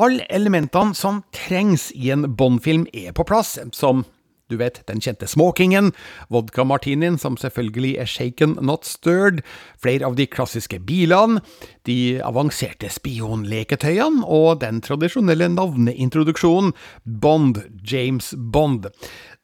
Alle 0.00 0.24
elementene 0.32 0.96
som 0.96 1.20
trengs 1.36 1.90
i 1.92 2.08
en 2.08 2.30
Bond-film 2.38 2.88
er 2.96 3.12
på 3.12 3.28
plass, 3.28 3.58
som 3.76 4.06
du 4.52 4.58
vet, 4.60 4.82
den 4.88 5.00
kjente 5.00 5.26
smokingen, 5.30 5.92
vodka-martinien 6.32 7.16
som 7.20 7.38
selvfølgelig 7.40 7.94
er 8.02 8.10
shaken, 8.10 8.58
not 8.60 8.84
stirred, 8.84 9.40
flere 9.80 10.04
av 10.04 10.18
de 10.18 10.26
klassiske 10.28 10.80
bilene, 10.84 11.40
de 11.88 12.20
avanserte 12.24 12.90
spionleketøyene 12.92 14.24
og 14.28 14.60
den 14.64 14.82
tradisjonelle 14.84 15.48
navneintroduksjonen 15.54 16.74
Bond, 17.04 17.62
James 17.88 18.34
Bond. 18.36 18.90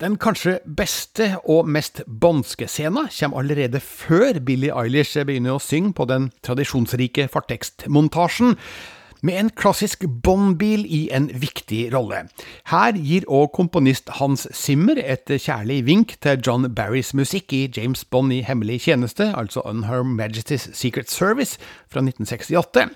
Den 0.00 0.16
kanskje 0.20 0.58
beste 0.64 1.34
og 1.44 1.68
mest 1.68 2.02
bondske 2.06 2.68
scenen 2.68 3.08
kommer 3.12 3.42
allerede 3.42 3.80
før 3.80 4.40
Billie 4.44 4.72
Eilish 4.72 5.18
begynner 5.24 5.56
å 5.56 5.64
synge 5.64 5.96
på 5.96 6.08
den 6.08 6.30
tradisjonsrike 6.46 7.28
fartekstmontasjen 7.32 8.56
med 9.22 9.38
en 9.40 9.50
klassisk 9.50 10.04
Bond-bil 10.22 10.84
i 10.88 11.08
en 11.12 11.30
viktig 11.42 11.90
rolle. 11.94 12.24
Her 12.70 12.96
gir 12.96 13.26
òg 13.28 13.50
komponist 13.56 14.10
Hans 14.20 14.46
Zimmer 14.56 15.00
et 15.00 15.30
kjærlig 15.30 15.84
vink 15.86 16.16
til 16.22 16.40
John 16.46 16.68
Barrys 16.74 17.14
musikk 17.14 17.52
i 17.52 17.66
James 17.76 18.04
Bond 18.04 18.32
i 18.32 18.40
hemmelig 18.46 18.80
tjeneste, 18.86 19.32
altså 19.36 19.62
On 19.64 19.84
Her 19.84 20.02
Majesty's 20.06 20.70
Secret 20.72 21.10
Service 21.10 21.58
fra 21.90 22.02
1968, 22.04 22.86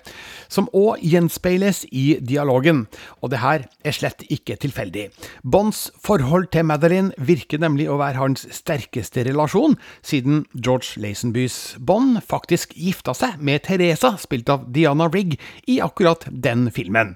som 0.51 0.69
òg 0.75 1.03
gjenspeiles 1.03 1.83
i 1.91 2.17
dialogen, 2.23 2.85
og 3.21 3.31
det 3.33 3.41
her 3.43 3.65
er 3.85 3.95
slett 3.95 4.23
ikke 4.31 4.57
tilfeldig. 4.61 5.09
Bonds 5.43 5.89
forhold 6.03 6.49
til 6.55 6.67
Madeline 6.67 7.13
virker 7.17 7.61
nemlig 7.61 7.89
å 7.91 7.99
være 7.99 8.21
hans 8.21 8.45
sterkeste 8.55 9.25
relasjon, 9.27 9.77
siden 10.05 10.45
George 10.55 11.01
Lazenbys 11.01 11.75
Bond 11.79 12.21
faktisk 12.25 12.75
gifta 12.77 13.15
seg 13.17 13.41
med 13.43 13.65
Teresa, 13.67 14.15
spilt 14.21 14.49
av 14.51 14.67
Diana 14.75 15.09
Rigg, 15.11 15.37
i 15.67 15.79
akkurat 15.83 16.25
den 16.31 16.69
filmen. 16.73 17.15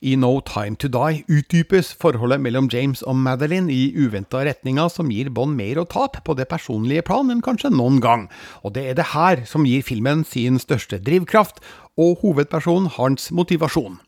I 0.00 0.14
No 0.16 0.38
Time 0.46 0.78
To 0.78 0.90
Die 0.92 1.24
utdypes 1.26 1.92
forholdet 1.98 2.42
mellom 2.44 2.68
James 2.72 3.02
og 3.02 3.18
Madeline 3.18 3.72
i 3.72 3.90
uventa 3.98 4.44
retninger 4.46 4.90
som 4.92 5.10
gir 5.12 5.30
Bond 5.34 5.56
mer 5.58 5.80
å 5.80 5.86
tape 5.88 6.22
på 6.24 6.36
det 6.38 6.48
personlige 6.50 7.04
plan 7.06 7.30
enn 7.32 7.42
kanskje 7.44 7.72
noen 7.74 7.98
gang, 8.02 8.28
og 8.62 8.74
det 8.76 8.86
er 8.90 8.98
det 8.98 9.10
her 9.14 9.44
som 9.48 9.66
gir 9.68 9.84
filmen 9.86 10.24
sin 10.28 10.58
største 10.62 11.00
drivkraft, 11.18 11.60
og 11.98 12.22
hovedpersonen 12.22 12.88
hans 12.94 13.32
motivasjon. 13.34 13.98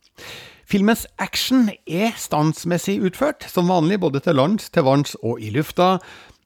Filmens 0.70 1.06
action 1.18 1.68
er 1.90 2.14
standsmessig 2.14 3.00
utført, 3.02 3.48
som 3.50 3.70
vanlig 3.70 3.98
både 4.00 4.20
til 4.22 4.38
lands, 4.38 4.70
til 4.70 4.86
vanns 4.86 5.16
og 5.18 5.40
i 5.42 5.50
lufta, 5.50 5.96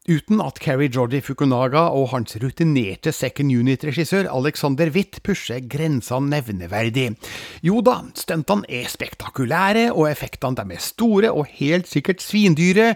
uten 0.09 0.40
at 0.44 0.59
Keri 0.61 0.88
Georgie 0.92 1.25
Fukunaga 1.25 1.87
og 1.92 2.11
hans 2.12 2.37
rutinerte 2.40 3.12
second 3.12 3.52
unit-regissør 3.52 4.28
Alexander 4.33 4.88
Witt 4.92 5.21
pusher 5.25 5.61
grensene 5.68 6.33
nevneverdig. 6.33 7.11
Jo 7.64 7.80
da, 7.85 7.99
stuntene 8.16 8.68
er 8.68 8.88
spektakulære, 8.88 9.90
og 9.92 10.09
effektene 10.11 10.64
er 10.73 10.80
store 10.80 11.33
og 11.33 11.49
helt 11.61 11.88
sikkert 11.88 12.25
svindyre, 12.25 12.94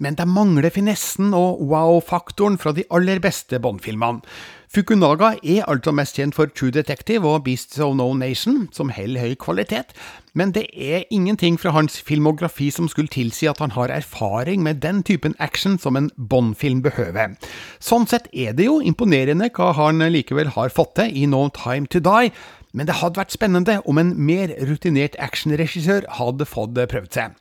men 0.00 0.16
de 0.16 0.28
mangler 0.28 0.72
finessen 0.72 1.32
og 1.36 1.64
wow-faktoren 1.72 2.60
fra 2.60 2.76
de 2.76 2.84
aller 2.92 3.20
beste 3.24 3.60
Bond-filmene. 3.60 4.20
Fukunaga 4.66 5.36
er 5.46 5.64
altså 5.70 5.92
mest 5.94 6.16
kjent 6.18 6.34
for 6.34 6.50
True 6.50 6.72
Detective 6.74 7.28
og 7.28 7.44
Beasts 7.46 7.78
of 7.78 7.94
No 7.96 8.08
Nation, 8.18 8.66
som 8.74 8.90
holder 8.90 9.22
høy 9.22 9.36
kvalitet, 9.38 9.94
men 10.34 10.50
det 10.56 10.66
er 10.74 11.06
ingenting 11.14 11.54
fra 11.60 11.70
hans 11.76 12.00
filmografi 12.02 12.66
som 12.74 12.90
skulle 12.90 13.12
tilsi 13.12 13.46
at 13.46 13.62
han 13.62 13.76
har 13.76 13.94
erfaring 13.94 14.64
med 14.66 14.82
den 14.82 15.04
typen 15.06 15.36
action 15.38 15.78
som 15.78 15.96
en 15.96 16.10
Bond-film 16.18 16.82
behøver. 16.82 17.38
Sånn 17.78 18.08
sett 18.10 18.26
er 18.34 18.58
det 18.58 18.66
jo 18.66 18.80
imponerende 18.82 19.52
hva 19.54 19.70
han 19.78 20.02
likevel 20.10 20.50
har 20.58 20.74
fått 20.74 20.96
til 20.98 21.14
i 21.14 21.30
No 21.30 21.46
Time 21.54 21.86
To 21.94 22.02
Die, 22.02 22.34
men 22.76 22.90
det 22.90 22.98
hadde 22.98 23.22
vært 23.22 23.32
spennende 23.32 23.78
om 23.86 24.02
en 24.02 24.16
mer 24.18 24.50
rutinert 24.68 25.16
actionregissør 25.22 26.10
hadde 26.18 26.44
fått 26.44 26.74
prøvd 26.76 27.12
seg. 27.14 27.38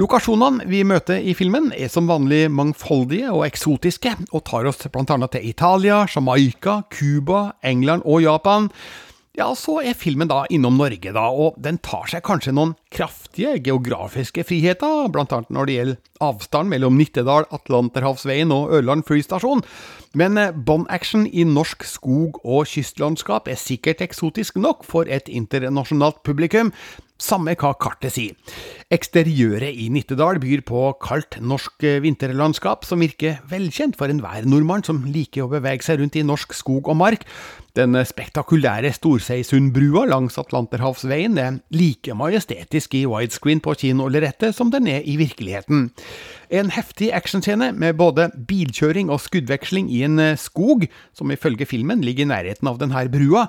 Lokasjonene 0.00 0.66
vi 0.70 0.84
møter 0.86 1.20
i 1.20 1.34
filmen 1.36 1.70
er 1.76 1.90
som 1.92 2.08
vanlig 2.10 2.46
mangfoldige 2.54 3.32
og 3.34 3.44
eksotiske, 3.48 4.14
og 4.30 4.44
tar 4.48 4.68
oss 4.70 4.86
annet 4.86 5.34
til 5.34 5.46
Italia, 5.50 6.06
Jamaica, 6.08 6.82
Cuba, 6.90 7.52
England 7.62 8.06
og 8.06 8.22
Japan. 8.22 8.70
Ja, 9.38 9.52
så 9.54 9.76
er 9.86 9.94
filmen 9.94 10.26
da 10.28 10.42
innom 10.50 10.74
Norge, 10.76 11.12
da, 11.14 11.28
og 11.30 11.54
den 11.62 11.78
tar 11.86 12.08
seg 12.10 12.24
kanskje 12.26 12.50
noen 12.52 12.72
kraftige 12.92 13.54
geografiske 13.62 14.42
friheter, 14.44 15.06
blant 15.14 15.30
annet 15.32 15.52
når 15.54 15.68
det 15.68 15.76
gjelder 15.76 16.00
avstand 16.26 16.72
mellom 16.72 16.98
Nittedal, 16.98 17.46
Atlanterhavsveien 17.54 18.50
og 18.52 18.74
Ørland 18.80 19.06
flystasjon. 19.08 19.62
Men 20.18 20.36
Bond-action 20.66 21.28
i 21.30 21.46
norsk 21.46 21.86
skog- 21.86 22.40
og 22.42 22.66
kystlandskap 22.68 23.46
er 23.48 23.60
sikkert 23.60 24.02
eksotisk 24.04 24.58
nok 24.58 24.82
for 24.84 25.06
et 25.06 25.30
internasjonalt 25.30 26.20
publikum, 26.26 26.74
samme 27.20 27.54
hva 27.60 27.72
kartet 27.78 28.14
sier. 28.16 28.56
Eksteriøret 28.90 29.76
i 29.76 29.86
Nittedal 29.92 30.40
byr 30.42 30.64
på 30.66 30.86
kaldt 31.02 31.38
norsk 31.44 31.84
vinterlandskap 32.02 32.86
som 32.88 33.04
virker 33.04 33.38
velkjent 33.50 33.98
for 34.00 34.10
enhver 34.10 34.48
nordmann 34.48 34.84
som 34.86 35.04
liker 35.06 35.44
å 35.44 35.52
bevege 35.52 35.86
seg 35.86 36.00
rundt 36.00 36.18
i 36.18 36.26
norsk 36.26 36.56
skog 36.56 36.90
og 36.90 36.98
mark. 36.98 37.26
Den 37.78 37.94
spektakulære 37.94 38.90
Storseisundbrua 38.96 40.02
langs 40.10 40.40
Atlanterhavsveien 40.42 41.38
er 41.38 41.60
like 41.70 42.16
majestetisk 42.18 42.96
i 42.98 43.04
widescreen 43.06 43.62
på 43.62 43.76
kinolerretet 43.78 44.56
som 44.56 44.72
den 44.74 44.88
er 44.90 45.06
i 45.06 45.14
virkeligheten. 45.20 45.92
En 46.50 46.72
heftig 46.74 47.12
actionscene 47.14 47.70
med 47.78 47.94
både 48.00 48.32
bilkjøring 48.48 49.12
og 49.14 49.22
skuddveksling 49.22 49.86
i 49.94 50.02
en 50.08 50.18
skog, 50.40 50.88
som 51.14 51.30
ifølge 51.30 51.68
filmen 51.68 52.02
ligger 52.02 52.26
i 52.26 52.32
nærheten 52.32 52.66
av 52.72 52.82
denne 52.82 53.06
brua, 53.12 53.46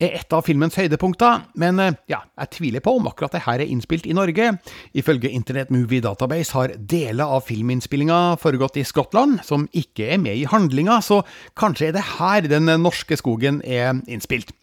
er 0.00 0.16
et 0.16 0.32
av 0.36 0.44
filmens 0.46 0.76
høydepunkter, 0.78 1.44
men 1.60 1.80
ja, 2.10 2.22
jeg 2.40 2.52
tviler 2.56 2.84
på 2.84 2.94
om 2.96 3.08
akkurat 3.10 3.34
det 3.36 3.44
her 3.44 3.60
er 3.60 3.70
innspilt 3.70 4.08
i 4.08 4.16
Norge. 4.16 4.54
Ifølge 4.96 5.32
Internet 5.32 5.70
Movie 5.74 6.02
Database 6.04 6.56
har 6.56 6.74
deler 6.78 7.28
av 7.36 7.44
filminnspillinga 7.48 8.38
foregått 8.40 8.80
i 8.80 8.86
Skottland, 8.88 9.42
som 9.46 9.68
ikke 9.76 10.08
er 10.14 10.22
med 10.22 10.40
i 10.40 10.48
handlinga, 10.48 11.00
så 11.04 11.20
kanskje 11.58 11.90
er 11.90 11.98
det 11.98 12.06
her 12.16 12.48
den 12.50 12.72
norske 12.80 13.18
skogen 13.20 13.60
er 13.66 14.00
innspilt. 14.08 14.54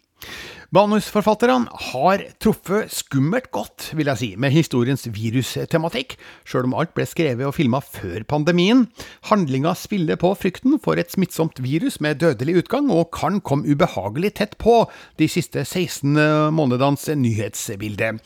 Manusforfatterne 0.68 1.64
har 1.80 2.20
truffet 2.44 2.90
skummelt 2.92 3.46
godt, 3.56 3.86
vil 3.96 4.10
jeg 4.10 4.20
si, 4.20 4.26
med 4.36 4.52
historiens 4.52 5.06
virustematikk, 5.08 6.18
sjøl 6.44 6.68
om 6.68 6.74
alt 6.76 6.92
ble 6.92 7.06
skrevet 7.08 7.48
og 7.48 7.54
filma 7.56 7.80
før 7.80 8.26
pandemien. 8.28 8.82
Handlinga 9.30 9.72
spiller 9.80 10.20
på 10.20 10.34
frykten 10.36 10.76
for 10.84 11.00
et 11.00 11.16
smittsomt 11.16 11.62
virus 11.64 11.96
med 12.04 12.20
dødelig 12.20 12.58
utgang, 12.60 12.92
og 12.92 13.08
kan 13.16 13.40
komme 13.40 13.64
ubehagelig 13.64 14.34
tett 14.42 14.58
på 14.60 14.82
de 15.16 15.32
siste 15.32 15.64
16 15.64 16.52
månedenes 16.52 17.08
nyhetsbilde. 17.16 18.18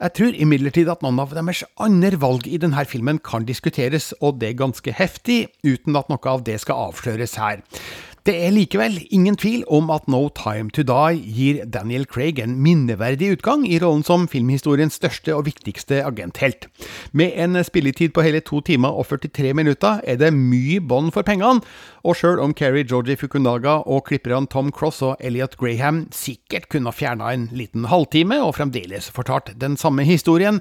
Jeg 0.00 0.16
tror 0.16 0.40
imidlertid 0.40 0.88
at 0.88 1.04
noen 1.04 1.20
av 1.20 1.36
deres 1.36 1.66
andre 1.76 2.16
valg 2.16 2.48
i 2.48 2.62
denne 2.64 2.88
filmen 2.88 3.20
kan 3.20 3.44
diskuteres, 3.44 4.14
og 4.24 4.40
det 4.40 4.56
ganske 4.56 4.96
heftig, 4.96 5.50
uten 5.68 6.00
at 6.00 6.08
noe 6.08 6.32
av 6.32 6.48
det 6.48 6.62
skal 6.64 6.88
avsløres 6.88 7.36
her. 7.36 7.60
Det 8.28 8.34
er 8.36 8.50
likevel 8.52 8.98
ingen 9.16 9.36
tvil 9.40 9.62
om 9.72 9.88
at 9.94 10.04
No 10.12 10.26
Time 10.36 10.68
To 10.76 10.82
Die 10.84 11.20
gir 11.24 11.62
Daniel 11.72 12.02
Craig 12.04 12.36
en 12.42 12.58
minneverdig 12.60 13.30
utgang 13.38 13.62
i 13.64 13.78
rollen 13.80 14.04
som 14.04 14.26
filmhistoriens 14.28 14.98
største 15.00 15.32
og 15.32 15.46
viktigste 15.46 16.02
agenthelt. 16.04 16.66
Med 17.16 17.32
en 17.40 17.56
spilletid 17.64 18.12
på 18.12 18.24
hele 18.26 18.42
to 18.44 18.60
timer 18.60 18.92
og 18.92 19.08
43 19.08 19.54
minutter 19.56 20.04
er 20.04 20.20
det 20.20 20.34
mye 20.36 20.82
bånd 20.84 21.14
for 21.16 21.24
pengene, 21.24 21.64
og 22.04 22.20
sjøl 22.20 22.44
om 22.44 22.52
Keri 22.52 22.84
Georgie 22.84 23.16
Fukunaga 23.16 23.78
og 23.88 24.04
klipperne 24.10 24.52
Tom 24.52 24.68
Cross 24.68 25.00
og 25.00 25.16
Elliot 25.24 25.56
Graham 25.56 26.04
sikkert 26.12 26.68
kunne 26.68 26.92
ha 26.92 26.96
fjerna 26.96 27.32
en 27.32 27.48
liten 27.56 27.88
halvtime 27.88 28.42
og 28.44 28.58
fremdeles 28.60 29.08
fortalt 29.16 29.54
den 29.56 29.80
samme 29.80 30.04
historien, 30.04 30.60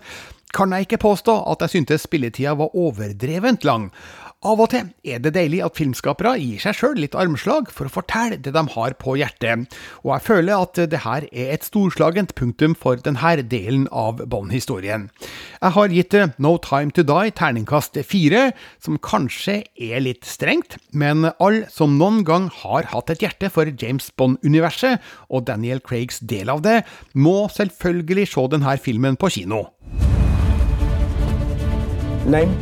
kan 0.55 0.71
jeg 0.73 0.87
ikke 0.87 1.03
påstå 1.03 1.35
at 1.51 1.61
jeg 1.61 1.75
syntes 1.75 2.07
spilletida 2.07 2.55
var 2.57 2.73
overdrevent 2.73 3.67
lang. 3.67 3.91
Av 4.39 4.55
og 4.63 4.69
til 4.71 4.85
er 5.03 5.19
det 5.19 5.33
deilig 5.35 5.57
at 5.65 5.75
filmskapere 5.75 6.37
gir 6.39 6.61
seg 6.63 6.77
sjøl 6.77 6.93
litt 7.03 7.15
armslag 7.19 7.73
for 7.75 7.89
å 7.89 7.91
fortelle 7.91 8.37
det 8.39 8.53
de 8.55 8.61
har 8.71 8.93
på 8.95 9.17
hjertet, 9.19 9.65
og 10.05 10.13
jeg 10.13 10.23
føler 10.29 10.63
at 10.63 10.79
det 10.93 11.01
her 11.03 11.25
er 11.27 11.51
et 11.57 11.67
storslagent 11.67 12.31
punktum 12.39 12.71
for 12.71 12.95
denne 13.03 13.43
delen 13.51 13.89
av 13.91 14.23
Bond-historien. 14.31 15.09
Jeg 15.59 15.75
har 15.75 15.91
gitt 15.91 16.15
No 16.39 16.53
Time 16.55 16.95
To 16.95 17.03
Die 17.03 17.35
terningkast 17.35 17.99
fire, 18.07 18.53
som 18.79 18.95
kanskje 19.03 19.59
er 19.75 20.07
litt 20.07 20.23
strengt, 20.23 20.79
men 20.95 21.33
alle 21.35 21.67
som 21.67 21.99
noen 21.99 22.23
gang 22.23 22.47
har 22.61 22.87
hatt 22.95 23.11
et 23.11 23.27
hjerte 23.27 23.51
for 23.51 23.67
James 23.67 24.07
Bond-universet 24.15 25.03
og 25.27 25.49
Daniel 25.51 25.83
Craigs 25.83 26.23
del 26.23 26.47
av 26.47 26.63
det, 26.63 26.85
må 27.11 27.49
selvfølgelig 27.51 28.31
se 28.31 28.47
denne 28.55 28.79
filmen 28.79 29.19
på 29.19 29.35
kino. 29.35 29.65
Name? 32.23 32.55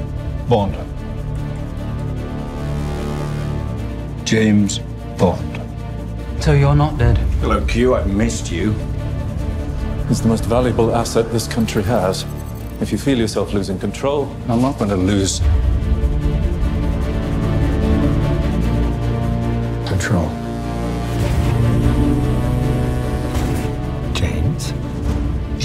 Bond. 0.49 0.96
James 4.27 4.79
Bond. 5.17 6.43
So 6.43 6.51
you're 6.51 6.75
not 6.75 6.97
dead? 6.97 7.17
Hello, 7.39 7.65
Q. 7.65 7.95
I've 7.95 8.13
missed 8.13 8.51
you. 8.51 8.73
He's 10.09 10.21
the 10.21 10.27
most 10.27 10.43
valuable 10.43 10.93
asset 10.93 11.31
this 11.31 11.47
country 11.47 11.81
has. 11.83 12.25
If 12.81 12.91
you 12.91 12.97
feel 12.97 13.17
yourself 13.17 13.53
losing 13.53 13.79
control, 13.79 14.29
I'm 14.49 14.61
not 14.61 14.77
going 14.77 14.89
to 14.89 14.97
lose 14.97 15.39
control. 19.87 20.27
James, 24.13 24.73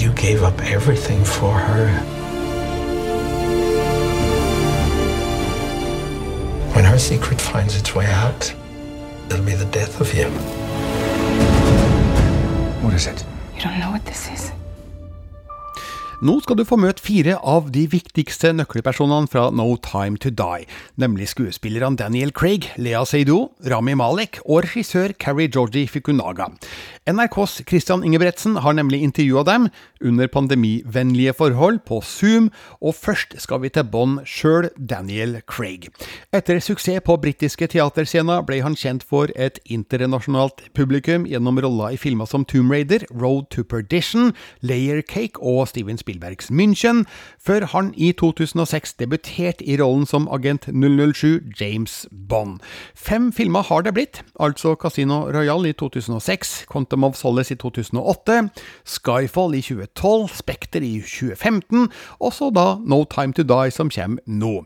you 0.01 0.13
gave 0.13 0.41
up 0.41 0.57
everything 0.61 1.25
for 1.25 1.53
her. 1.53 2.22
Her 6.93 6.99
secret 6.99 7.41
finds 7.41 7.75
its 7.75 7.95
way 7.95 8.05
out, 8.05 8.53
it'll 9.27 9.43
be 9.43 9.55
the 9.55 9.65
death 9.71 9.99
of 9.99 10.13
you. 10.13 10.29
What 12.83 12.93
is 12.93 13.07
it? 13.07 13.25
You 13.55 13.61
don't 13.63 13.79
know 13.79 13.89
what 13.89 14.05
this 14.05 14.29
is? 14.29 14.51
Nå 16.21 16.37
skal 16.39 16.55
du 16.55 16.61
få 16.63 16.77
møte 16.77 17.01
fire 17.01 17.39
av 17.41 17.71
de 17.73 17.87
viktigste 17.89 18.53
nøkkelpersonene 18.53 19.27
fra 19.27 19.47
No 19.51 19.65
Time 19.81 20.21
To 20.21 20.29
Die, 20.29 20.67
nemlig 21.01 21.31
skuespillerne 21.33 21.97
Daniel 21.97 22.29
Craig, 22.31 22.69
Lea 22.77 23.01
Seydoux, 23.09 23.49
Rami 23.73 23.97
Malek 23.97 24.37
og 24.45 24.61
regissør 24.67 25.17
Carrie 25.17 25.49
Georgie 25.49 25.89
Fukunaga. 25.89 26.51
NRKs 27.03 27.61
Christian 27.67 28.03
Ingebretsen 28.03 28.55
har 28.63 28.73
nemlig 28.77 29.01
intervjua 29.03 29.41
dem 29.43 29.65
under 29.99 30.27
pandemivennlige 30.27 31.33
forhold 31.35 31.81
på 31.83 31.99
Zoom, 32.01 32.49
og 32.79 32.95
først 32.95 33.35
skal 33.43 33.59
vi 33.59 33.71
til 33.75 33.83
bånn 33.91 34.21
sjøl 34.23 34.69
Daniel 34.79 35.41
Craig. 35.43 35.89
Etter 36.31 36.61
suksess 36.63 37.03
på 37.03 37.17
britiske 37.19 37.67
teaterscener 37.73 38.45
ble 38.47 38.61
han 38.63 38.77
kjent 38.79 39.03
for 39.03 39.31
et 39.35 39.59
internasjonalt 39.67 40.63
publikum 40.77 41.25
gjennom 41.27 41.59
roller 41.59 41.97
i 41.97 41.99
filmer 41.99 42.29
som 42.29 42.45
Tomb 42.47 42.71
Raider, 42.71 43.03
Road 43.11 43.49
to 43.51 43.65
Perdition, 43.67 44.31
Layer 44.63 45.03
Cake 45.03 45.43
og 45.43 45.67
Steven 45.73 45.99
Spielbergs 45.99 46.51
München, 46.55 47.03
før 47.35 47.67
han 47.75 47.91
i 47.99 48.13
2006 48.15 48.95
debuterte 49.03 49.67
i 49.67 49.75
rollen 49.81 50.07
som 50.07 50.29
agent 50.31 50.69
007 50.71 51.51
James 51.59 52.05
Bond. 52.29 52.63
Fem 52.95 53.33
filmer 53.35 53.67
har 53.67 53.83
det 53.83 53.95
blitt, 53.99 54.23
altså 54.39 54.77
Casino 54.79 55.25
Royale 55.27 55.73
i 55.73 55.77
2006, 55.83 56.63
Quantum 56.93 57.03
of 57.03 57.15
Solace 57.15 57.51
i 57.51 57.55
2008, 57.55 58.51
Skyfall 58.85 59.55
i 59.55 59.61
2012, 59.61 60.29
Spekter 60.29 60.81
i 60.81 61.01
2015, 61.01 61.89
og 62.19 62.33
så 62.33 62.51
da 62.53 62.77
No 62.85 63.03
Time 63.03 63.33
To 63.33 63.43
Die 63.43 63.71
som 63.71 63.89
kommer 63.89 64.21
nå. 64.27 64.65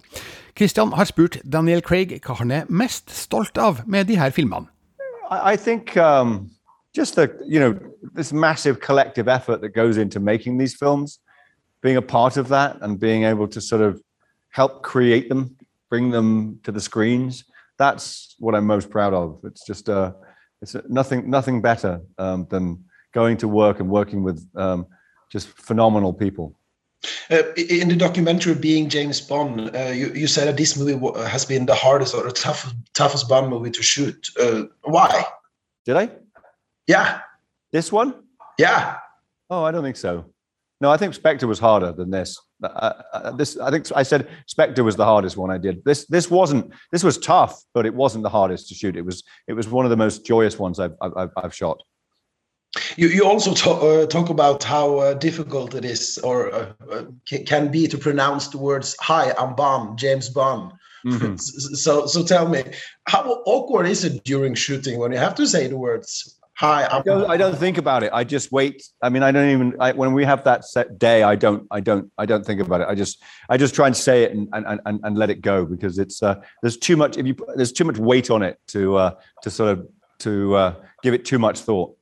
Christian 0.58 0.92
har 0.92 1.06
spurt 1.06 1.38
Daniel 1.46 1.82
Craig 1.82 2.20
hva 2.26 2.36
han 2.42 2.52
er 2.52 2.68
mest 2.68 3.14
stolt 3.16 3.58
av 3.58 3.80
med 3.88 4.10
de 4.12 4.18
her 4.18 4.30
filmene. 4.30 4.68
I, 5.32 5.56
think 5.56 5.96
um, 5.96 6.50
just 6.98 7.16
the 7.16 7.30
you 7.48 7.60
know 7.60 7.76
this 8.16 8.34
massive 8.34 8.80
collective 8.82 9.30
effort 9.30 9.62
that 9.62 9.74
goes 9.74 9.98
into 9.98 10.20
making 10.20 10.60
these 10.60 10.76
films, 10.76 11.20
being 11.82 11.98
a 11.98 12.02
part 12.02 12.36
of 12.36 12.48
that 12.50 12.76
and 12.82 13.00
being 13.00 13.24
able 13.24 13.48
to 13.48 13.62
sort 13.62 13.82
of 13.82 14.02
help 14.50 14.84
create 14.84 15.30
them, 15.30 15.56
bring 15.90 16.12
them 16.12 16.60
to 16.64 16.72
the 16.74 16.82
screens. 16.82 17.46
That's 17.78 18.36
what 18.40 18.56
I'm 18.56 18.66
most 18.66 18.90
proud 18.90 19.14
of. 19.14 19.40
It's 19.44 19.66
just 19.66 19.88
uh, 19.90 20.12
it's 20.62 20.76
nothing 20.90 21.30
nothing 21.30 21.62
better 21.62 22.02
um, 22.18 22.48
than 22.50 22.84
going 23.14 23.38
to 23.38 23.48
work 23.48 23.80
and 23.80 23.90
working 23.90 24.24
with 24.24 24.48
um, 24.56 24.86
just 25.32 25.48
phenomenal 25.50 26.14
people. 26.14 26.58
Uh, 27.30 27.44
in 27.56 27.90
the 27.90 27.96
documentary 27.96 28.56
being 28.56 28.90
James 28.90 29.22
Bond, 29.22 29.76
uh, 29.76 29.92
you, 29.94 30.12
you 30.14 30.28
said 30.28 30.48
that 30.48 30.58
this 30.58 30.76
movie 30.76 30.98
has 31.30 31.46
been 31.46 31.66
the 31.66 31.76
hardest 31.76 32.16
or 32.16 32.24
the 32.24 32.32
toughest, 32.32 32.76
toughest 32.94 33.30
Bond 33.30 33.50
movie 33.50 33.70
to 33.70 33.84
shoot. 33.84 34.30
Uh, 34.40 34.64
why? 34.84 35.24
Did 35.86 35.96
I? 35.96 36.10
Yeah. 36.88 37.22
This 37.72 37.92
one? 37.92 38.16
Yeah. 38.58 38.98
Oh, 39.50 39.64
I 39.64 39.72
don't 39.72 39.84
think 39.84 39.98
so. 39.98 40.26
No, 40.82 40.90
I 40.90 40.98
think 40.98 41.14
Spectre 41.14 41.48
was 41.48 41.60
harder 41.60 41.92
than 41.92 42.10
this. 42.10 42.40
Uh, 42.64 42.94
uh, 43.14 43.32
this, 43.32 43.58
I 43.60 43.70
think 43.70 43.88
I 43.96 44.04
said 44.04 44.28
Spectre 44.48 44.84
was 44.84 44.96
the 44.96 45.06
hardest 45.06 45.38
one 45.38 45.52
I 45.52 45.58
did. 45.58 45.84
This, 45.86 46.06
this 46.08 46.32
wasn't. 46.32 46.74
This 46.92 47.04
was 47.04 47.18
tough, 47.18 47.64
but 47.74 47.86
it 47.86 47.94
wasn't 47.94 48.24
the 48.24 48.30
hardest 48.30 48.70
to 48.70 48.76
shoot. 48.76 48.96
It 48.96 49.04
was. 49.04 49.24
It 49.48 49.54
was 49.54 49.68
one 49.68 49.86
of 49.86 49.92
the 49.92 49.98
most 49.98 50.26
joyous 50.26 50.58
ones 50.58 50.80
I've, 50.80 50.96
I've, 51.02 51.30
I've 51.38 51.54
shot. 51.54 51.84
You, 52.96 53.08
you 53.08 53.26
also 53.26 53.54
talk, 53.54 53.82
uh, 53.82 54.06
talk 54.08 54.30
about 54.30 54.64
how 54.64 54.98
uh, 54.98 55.14
difficult 55.14 55.74
it 55.74 55.86
is 55.86 56.18
or 56.20 56.54
uh, 56.54 56.74
uh, 56.92 57.04
can 57.46 57.72
be 57.72 57.88
to 57.88 57.98
pronounce 57.98 58.48
the 58.48 58.58
words 58.58 58.96
"Hi, 59.02 59.34
I'm 59.38 59.56
Bond, 59.56 59.98
James 59.98 60.30
Bond." 60.30 60.74
Mhm. 61.06 61.40
so, 61.78 62.08
so 62.08 62.24
tell 62.24 62.50
me, 62.50 62.64
how 63.08 63.44
awkward 63.46 63.88
is 63.88 64.04
it 64.04 64.24
during 64.24 64.56
shooting 64.56 65.00
when 65.00 65.12
you 65.12 65.18
have 65.18 65.36
to 65.36 65.48
say 65.48 65.68
the 65.68 65.78
words 65.78 66.40
"Hi, 66.58 66.86
I'm"? 66.86 67.02
I 67.02 67.04
don't, 67.04 67.30
I 67.32 67.38
don't 67.38 67.58
think 67.58 67.78
about 67.78 68.04
it. 68.04 68.12
I 68.14 68.24
just 68.24 68.52
wait. 68.52 68.84
I 69.02 69.10
mean, 69.10 69.24
I 69.24 69.32
don't 69.32 69.50
even. 69.50 69.76
I, 69.80 69.92
when 69.92 70.14
we 70.14 70.26
have 70.26 70.44
that 70.44 70.66
set 70.66 71.00
day, 71.00 71.24
I 71.24 71.36
don't. 71.36 71.68
I 71.72 71.80
don't. 71.80 72.12
I 72.18 72.26
don't 72.26 72.46
think 72.46 72.62
about 72.62 72.82
it. 72.82 72.88
I 72.88 72.96
just. 72.96 73.24
I 73.50 73.58
just 73.58 73.76
try 73.76 73.88
and 73.88 73.96
say 73.96 74.24
it 74.24 74.32
and 74.32 74.48
and, 74.54 74.80
and, 74.86 75.00
and 75.04 75.18
let 75.18 75.30
it 75.30 75.42
go 75.42 75.66
because 75.66 76.00
it's. 76.00 76.22
Uh, 76.22 76.36
there's 76.62 76.78
too 76.78 76.98
much. 76.98 77.18
If 77.18 77.26
you 77.26 77.36
there's 77.56 77.72
too 77.72 77.86
much 77.86 77.98
weight 77.98 78.30
on 78.30 78.42
it 78.44 78.60
to 78.68 78.98
uh, 78.98 79.12
to 79.44 79.50
sort 79.50 79.78
of 79.78 79.88
to 80.20 80.56
uh, 80.56 80.76
give 81.04 81.14
it 81.14 81.26
too 81.26 81.40
much 81.40 81.60
thought. 81.60 81.96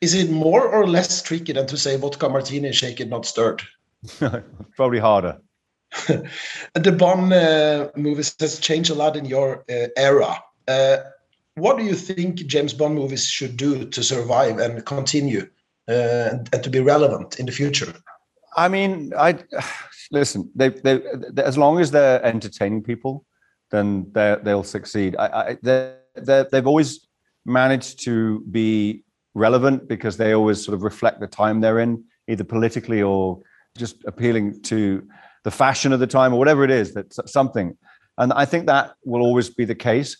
Is 0.00 0.14
it 0.14 0.30
more 0.30 0.68
or 0.68 0.86
less 0.86 1.22
tricky 1.22 1.52
than 1.52 1.66
to 1.66 1.76
say 1.76 1.96
vodka 1.96 2.28
martini, 2.28 2.72
shake 2.72 3.00
it, 3.00 3.08
not 3.08 3.24
stirred? 3.24 3.62
Probably 4.76 4.98
harder. 4.98 5.38
the 6.74 6.92
Bond 6.96 7.32
uh, 7.32 7.90
movies 7.96 8.34
has 8.40 8.60
changed 8.60 8.90
a 8.90 8.94
lot 8.94 9.16
in 9.16 9.24
your 9.24 9.64
uh, 9.70 9.88
era. 9.96 10.38
What 11.60 11.76
do 11.76 11.84
you 11.84 11.94
think 11.94 12.36
James 12.46 12.72
Bond 12.72 12.94
movies 12.94 13.26
should 13.26 13.58
do 13.58 13.84
to 13.84 14.02
survive 14.02 14.58
and 14.58 14.84
continue 14.86 15.46
uh, 15.88 16.38
and, 16.52 16.62
to 16.64 16.70
be 16.70 16.80
relevant 16.80 17.38
in 17.38 17.44
the 17.44 17.52
future? 17.52 17.92
I 18.56 18.68
mean, 18.68 19.12
I 19.16 19.38
listen. 20.10 20.50
They, 20.54 20.70
they, 20.70 21.02
they 21.34 21.42
as 21.42 21.58
long 21.58 21.78
as 21.78 21.90
they're 21.90 22.24
entertaining 22.24 22.82
people, 22.82 23.26
then 23.70 24.06
they 24.12 24.36
they'll 24.42 24.64
succeed. 24.64 25.16
I, 25.18 25.26
I 25.26 25.58
they 25.62 25.94
they've 26.50 26.66
always 26.66 27.06
managed 27.44 28.02
to 28.04 28.40
be 28.50 29.04
relevant 29.34 29.86
because 29.86 30.16
they 30.16 30.32
always 30.32 30.64
sort 30.64 30.74
of 30.74 30.82
reflect 30.82 31.20
the 31.20 31.26
time 31.26 31.60
they're 31.60 31.80
in, 31.80 32.04
either 32.26 32.44
politically 32.44 33.02
or 33.02 33.42
just 33.76 33.96
appealing 34.06 34.62
to 34.62 35.06
the 35.44 35.50
fashion 35.50 35.92
of 35.92 36.00
the 36.00 36.06
time 36.06 36.32
or 36.32 36.38
whatever 36.38 36.64
it 36.64 36.70
is. 36.70 36.94
That's 36.94 37.20
something, 37.30 37.76
and 38.16 38.32
I 38.32 38.46
think 38.46 38.66
that 38.66 38.94
will 39.04 39.20
always 39.20 39.50
be 39.50 39.66
the 39.66 39.74
case. 39.74 40.16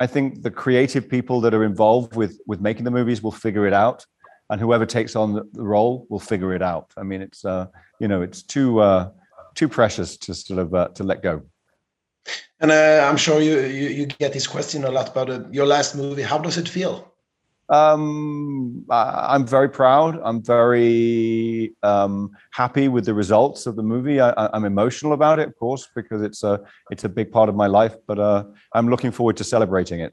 I 0.00 0.06
think 0.06 0.42
the 0.42 0.50
creative 0.50 1.08
people 1.08 1.40
that 1.42 1.52
are 1.52 1.62
involved 1.62 2.16
with 2.16 2.40
with 2.46 2.60
making 2.60 2.84
the 2.84 2.90
movies 2.90 3.22
will 3.22 3.32
figure 3.32 3.66
it 3.66 3.74
out, 3.74 4.06
and 4.48 4.60
whoever 4.60 4.86
takes 4.86 5.14
on 5.14 5.34
the, 5.34 5.44
role 5.54 6.06
will 6.08 6.18
figure 6.18 6.54
it 6.54 6.62
out. 6.62 6.92
I 6.96 7.02
mean, 7.02 7.20
it's 7.20 7.44
uh, 7.44 7.66
you 8.00 8.08
know, 8.08 8.22
it's 8.22 8.42
too 8.42 8.80
uh, 8.80 9.10
too 9.54 9.68
precious 9.68 10.16
to 10.16 10.34
sort 10.34 10.58
of 10.58 10.74
uh, 10.74 10.88
to 10.94 11.04
let 11.04 11.22
go. 11.22 11.42
And 12.60 12.70
uh, 12.70 13.06
I'm 13.08 13.18
sure 13.18 13.40
you, 13.40 13.60
you 13.60 13.88
you 13.88 14.06
get 14.06 14.32
this 14.32 14.46
question 14.46 14.84
a 14.84 14.90
lot 14.90 15.10
about 15.10 15.30
uh, 15.30 15.44
your 15.50 15.66
last 15.66 15.94
movie. 15.94 16.22
How 16.22 16.38
does 16.38 16.56
it 16.56 16.68
feel? 16.68 17.09
Um, 17.70 18.84
I, 18.90 19.34
I'm 19.34 19.46
very 19.46 19.68
proud. 19.68 20.20
I'm 20.24 20.42
very 20.42 21.72
um, 21.84 22.32
happy 22.50 22.88
with 22.88 23.04
the 23.04 23.14
results 23.14 23.66
of 23.66 23.76
the 23.76 23.82
movie. 23.82 24.20
I, 24.20 24.32
I'm 24.52 24.64
emotional 24.64 25.12
about 25.12 25.38
it, 25.38 25.48
of 25.48 25.56
course, 25.56 25.88
because 25.94 26.20
it's 26.22 26.42
a 26.42 26.60
it's 26.90 27.04
a 27.04 27.08
big 27.08 27.30
part 27.30 27.48
of 27.48 27.54
my 27.54 27.68
life. 27.68 27.94
But 28.06 28.18
uh, 28.18 28.44
I'm 28.74 28.88
looking 28.88 29.12
forward 29.12 29.36
to 29.36 29.44
celebrating 29.44 30.00
it. 30.00 30.12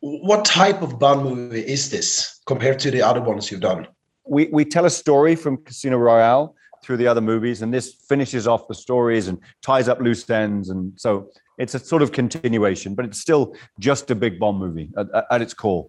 what 0.00 0.44
type 0.44 0.82
of 0.82 0.98
Bond 0.98 1.24
movie 1.24 1.66
is 1.66 1.90
this 1.90 2.40
compared 2.46 2.78
to 2.80 2.90
the 2.90 3.00
other 3.00 3.22
ones 3.22 3.50
you've 3.50 3.62
done? 3.62 3.88
We 4.26 4.48
we 4.52 4.66
tell 4.66 4.84
a 4.84 4.90
story 4.90 5.36
from 5.36 5.56
Casino 5.64 5.96
Royale 5.96 6.54
through 6.82 6.98
the 6.98 7.06
other 7.06 7.22
movies, 7.22 7.62
and 7.62 7.72
this 7.72 7.94
finishes 8.06 8.46
off 8.46 8.68
the 8.68 8.74
stories 8.74 9.28
and 9.28 9.38
ties 9.62 9.88
up 9.88 9.98
loose 10.00 10.28
ends, 10.28 10.68
and 10.68 10.92
so 10.96 11.30
it's 11.56 11.74
a 11.74 11.78
sort 11.78 12.02
of 12.02 12.12
continuation, 12.12 12.94
but 12.94 13.06
it's 13.06 13.18
still 13.18 13.54
just 13.78 14.10
a 14.10 14.14
big 14.14 14.38
Bond 14.38 14.58
movie 14.58 14.90
at, 14.98 15.06
at 15.30 15.40
its 15.40 15.54
core. 15.54 15.88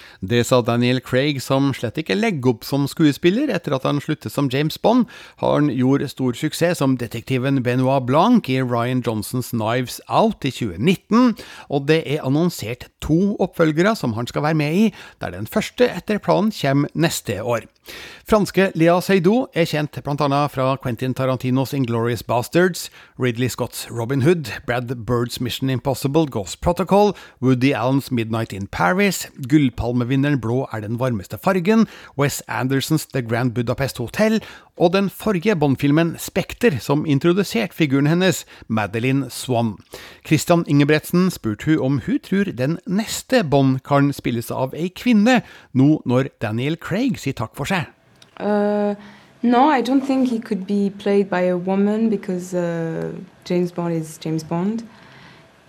Det 0.21 0.43
sa 0.45 0.59
Daniel 0.61 0.99
Craig, 1.01 1.39
som 1.41 1.71
slett 1.73 1.97
ikke 1.97 2.13
legger 2.13 2.51
opp 2.51 2.65
som 2.67 2.83
skuespiller 2.85 3.49
etter 3.49 3.73
at 3.73 3.87
han 3.87 3.97
sluttet 4.03 4.29
som 4.29 4.51
James 4.53 4.77
Bond. 4.77 5.07
Han 5.41 5.71
gjorde 5.73 6.11
stor 6.11 6.37
suksess 6.37 6.77
som 6.77 6.93
detektiven 7.01 7.63
Benoit 7.65 8.05
Blanc 8.05 8.45
i 8.45 8.59
Ryan 8.61 9.01
Johnsons 9.01 9.49
Knives 9.49 9.97
Out 10.05 10.45
i 10.45 10.53
2019, 10.53 11.33
og 11.73 11.89
det 11.89 12.03
er 12.05 12.21
annonsert 12.21 12.91
to 13.01 13.33
oppfølgere 13.41 13.95
som 13.97 14.13
han 14.13 14.29
skal 14.29 14.45
være 14.45 14.59
med 14.61 14.77
i, 14.77 14.85
der 15.25 15.33
den 15.33 15.49
første 15.49 15.89
etter 15.89 16.21
planen 16.21 16.53
kommer 16.53 16.93
neste 16.93 17.41
år. 17.41 17.65
Franske 18.29 18.69
Lea 18.77 18.99
Seydoux 19.01 19.49
er 19.57 19.65
kjent 19.65 19.97
bl.a. 20.05 20.41
fra 20.53 20.67
Quentin 20.83 21.15
Tarantinos 21.17 21.73
Inglorious 21.73 22.21
Bastards, 22.23 22.91
Ridley 23.17 23.49
Scotts 23.49 23.87
Robin 23.89 24.21
Hood, 24.21 24.53
Brad 24.67 24.93
Birds 25.05 25.41
Mission 25.41 25.69
Impossible, 25.69 26.27
Ghost 26.27 26.61
Protocol, 26.61 27.15
Woody 27.41 27.73
Allens 27.73 28.11
Midnight 28.11 28.53
in 28.53 28.67
Paris, 28.67 29.27
Gullpalmevinneren 30.11 30.41
Blå 30.41 30.67
er 30.73 30.81
den 30.81 30.99
varmeste 30.99 31.37
fargen, 31.37 31.87
Wes 32.17 32.41
Andersons 32.47 33.07
The 33.07 33.21
Grand 33.21 33.53
Budapest 33.53 33.97
Hotel, 33.97 34.41
og 34.77 34.93
den 34.93 35.09
forrige 35.09 35.55
Bond-filmen 35.55 36.15
Spekter, 36.19 36.79
som 36.79 37.05
introduserte 37.05 37.75
figuren 37.75 38.07
hennes, 38.07 38.45
Madeline 38.67 39.29
Swan. 39.29 39.77
Christian 40.27 40.65
Ingebretsen 40.67 41.29
spurte 41.31 41.65
hun 41.65 41.79
om 41.79 42.01
hun 42.05 42.19
tror 42.19 42.51
den 42.51 42.77
neste 42.85 43.43
Bond 43.43 43.79
kan 43.87 44.11
spilles 44.13 44.51
av 44.51 44.73
ei 44.75 44.89
kvinne, 44.89 45.41
nå 45.73 46.01
når 46.05 46.31
Daniel 46.41 46.75
Craig 46.77 47.19
sier 47.19 47.33
takk 47.33 47.55
for 47.55 47.65
seg. 47.65 47.87
Uh, 48.39 48.95
no, 49.41 49.69
I 49.69 49.81
don't 49.81 50.05
think 50.05 50.29
he 50.29 50.39
could 50.39 50.67
be 50.67 50.89
played 50.89 51.29
by 51.29 51.47
a 51.47 51.57
woman 51.57 52.09
because 52.09 52.53
uh, 52.53 53.13
James 53.45 53.71
Bond 53.71 53.93
is 53.93 54.17
James 54.17 54.43
Bond. 54.43 54.83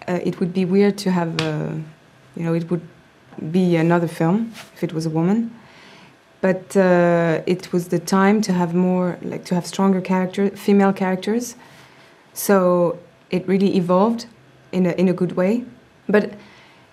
Uh, 0.08 0.18
it 0.24 0.40
would 0.40 0.52
be 0.52 0.64
weird 0.64 0.98
to 0.98 1.10
have, 1.10 1.40
a, 1.40 1.78
you 2.34 2.42
know, 2.42 2.54
it 2.54 2.68
would 2.70 2.82
be 3.50 3.76
another 3.76 4.08
film 4.08 4.52
if 4.74 4.82
it 4.82 4.92
was 4.92 5.06
a 5.06 5.10
woman. 5.10 5.50
But 6.40 6.76
uh, 6.76 7.42
it 7.46 7.72
was 7.72 7.88
the 7.88 8.00
time 8.00 8.42
to 8.42 8.52
have 8.52 8.74
more, 8.74 9.16
like 9.22 9.44
to 9.44 9.54
have 9.54 9.64
stronger 9.64 10.00
character, 10.00 10.50
female 10.50 10.92
characters. 10.92 11.54
So 12.32 12.98
it 13.30 13.46
really 13.46 13.76
evolved 13.76 14.26
in 14.72 14.86
a 14.86 14.92
in 14.92 15.08
a 15.08 15.12
good 15.12 15.32
way. 15.36 15.64
But 16.08 16.34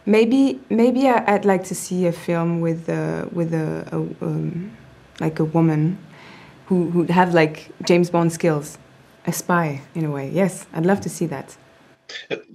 maybe 0.05 0.59
maybe 0.69 1.07
I, 1.07 1.33
would 1.33 1.45
like 1.45 1.63
to 1.65 1.75
see 1.75 2.05
a 2.05 2.11
film 2.11 2.61
with 2.61 2.89
uh, 2.89 3.25
with 3.31 3.53
a, 3.53 3.87
a 3.91 4.25
um, 4.25 4.71
like 5.19 5.39
a 5.39 5.45
woman 5.45 5.97
who 6.67 6.91
who 6.91 7.03
have 7.03 7.33
like 7.33 7.71
James 7.83 8.09
Bond 8.09 8.31
skills, 8.31 8.77
a 9.25 9.33
spy 9.33 9.81
in 9.95 10.05
a 10.05 10.11
way. 10.11 10.29
Yes, 10.29 10.67
I'd 10.73 10.85
love 10.85 11.01
to 11.01 11.09
see 11.09 11.25
that. 11.27 11.57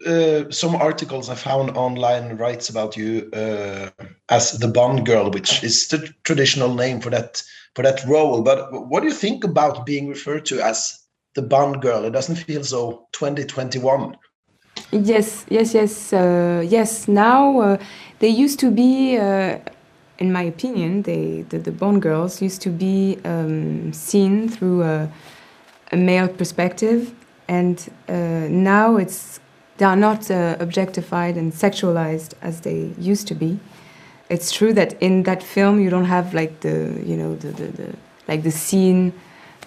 Uh, 0.06 0.50
some 0.50 0.74
articles 0.74 1.28
I 1.28 1.34
found 1.34 1.76
online 1.76 2.36
writes 2.36 2.68
about 2.68 2.96
you 2.96 3.30
uh, 3.32 3.90
as 4.28 4.52
the 4.52 4.68
Bond 4.68 5.06
girl, 5.06 5.30
which 5.30 5.62
is 5.62 5.88
the 5.88 6.12
traditional 6.24 6.74
name 6.74 7.00
for 7.00 7.10
that 7.10 7.42
for 7.74 7.82
that 7.82 8.04
role. 8.06 8.42
But 8.42 8.72
what 8.72 9.00
do 9.00 9.08
you 9.08 9.14
think 9.14 9.44
about 9.44 9.86
being 9.86 10.08
referred 10.08 10.44
to 10.46 10.60
as 10.60 11.00
the 11.34 11.42
Bond 11.42 11.82
girl? 11.82 12.04
It 12.04 12.10
doesn't 12.10 12.36
feel 12.36 12.64
so 12.64 13.08
2021. 13.12 14.16
Yes, 14.90 15.44
yes, 15.48 15.74
yes, 15.74 16.12
uh, 16.12 16.62
yes. 16.64 17.08
Now 17.08 17.60
uh, 17.60 17.78
they 18.20 18.28
used 18.28 18.60
to 18.60 18.70
be, 18.70 19.16
uh, 19.18 19.58
in 20.18 20.32
my 20.32 20.42
opinion, 20.42 21.02
they 21.02 21.44
the, 21.48 21.58
the 21.58 21.72
Bond 21.72 22.02
girls 22.02 22.40
used 22.40 22.62
to 22.62 22.70
be 22.70 23.18
um, 23.24 23.92
seen 23.92 24.48
through 24.48 24.82
a, 24.82 25.10
a, 25.90 25.96
male 25.96 26.28
perspective, 26.28 27.12
and 27.48 27.90
uh, 28.08 28.46
now 28.48 28.96
it's 28.96 29.40
they 29.76 29.84
are 29.84 29.96
not 29.96 30.30
uh, 30.30 30.56
objectified 30.60 31.36
and 31.36 31.52
sexualized 31.52 32.34
as 32.42 32.60
they 32.60 32.92
used 32.98 33.26
to 33.28 33.34
be. 33.34 33.58
It's 34.28 34.52
true 34.52 34.72
that 34.74 35.00
in 35.02 35.24
that 35.24 35.42
film 35.42 35.80
you 35.80 35.90
don't 35.90 36.06
have 36.06 36.32
like 36.32 36.60
the 36.60 37.02
you 37.04 37.16
know 37.16 37.34
the, 37.36 37.48
the, 37.48 37.66
the 37.66 37.94
like 38.28 38.42
the 38.42 38.50
scene 38.50 39.12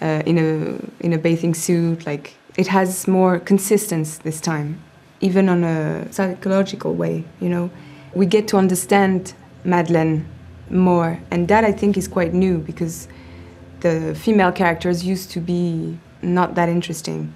uh, 0.00 0.22
in 0.26 0.38
a 0.38 1.04
in 1.04 1.12
a 1.12 1.18
bathing 1.18 1.54
suit. 1.54 2.06
Like 2.06 2.34
it 2.56 2.66
has 2.68 3.06
more 3.06 3.38
consistency 3.38 4.20
this 4.24 4.40
time, 4.40 4.80
even 5.20 5.48
on 5.48 5.62
a 5.64 6.10
psychological 6.12 6.94
way. 6.94 7.24
You 7.40 7.50
know, 7.50 7.70
we 8.14 8.26
get 8.26 8.48
to 8.48 8.56
understand 8.56 9.34
Madeleine 9.64 10.26
more, 10.70 11.20
and 11.30 11.48
that 11.48 11.64
I 11.64 11.72
think 11.72 11.96
is 11.96 12.08
quite 12.08 12.34
new 12.34 12.58
because 12.58 13.08
the 13.80 14.14
female 14.14 14.52
characters 14.52 15.04
used 15.04 15.30
to 15.32 15.40
be 15.40 15.98
not 16.22 16.56
that 16.56 16.68
interesting, 16.68 17.32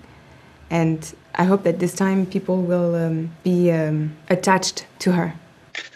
and 0.71 1.15
I 1.35 1.45
hope 1.45 1.63
that 1.65 1.79
this 1.79 1.95
time 1.95 2.27
people 2.27 2.63
will 2.63 2.95
um, 2.95 3.31
be 3.43 3.73
um, 3.73 4.15
attached 4.29 4.87
to 5.01 5.13
her. 5.13 5.35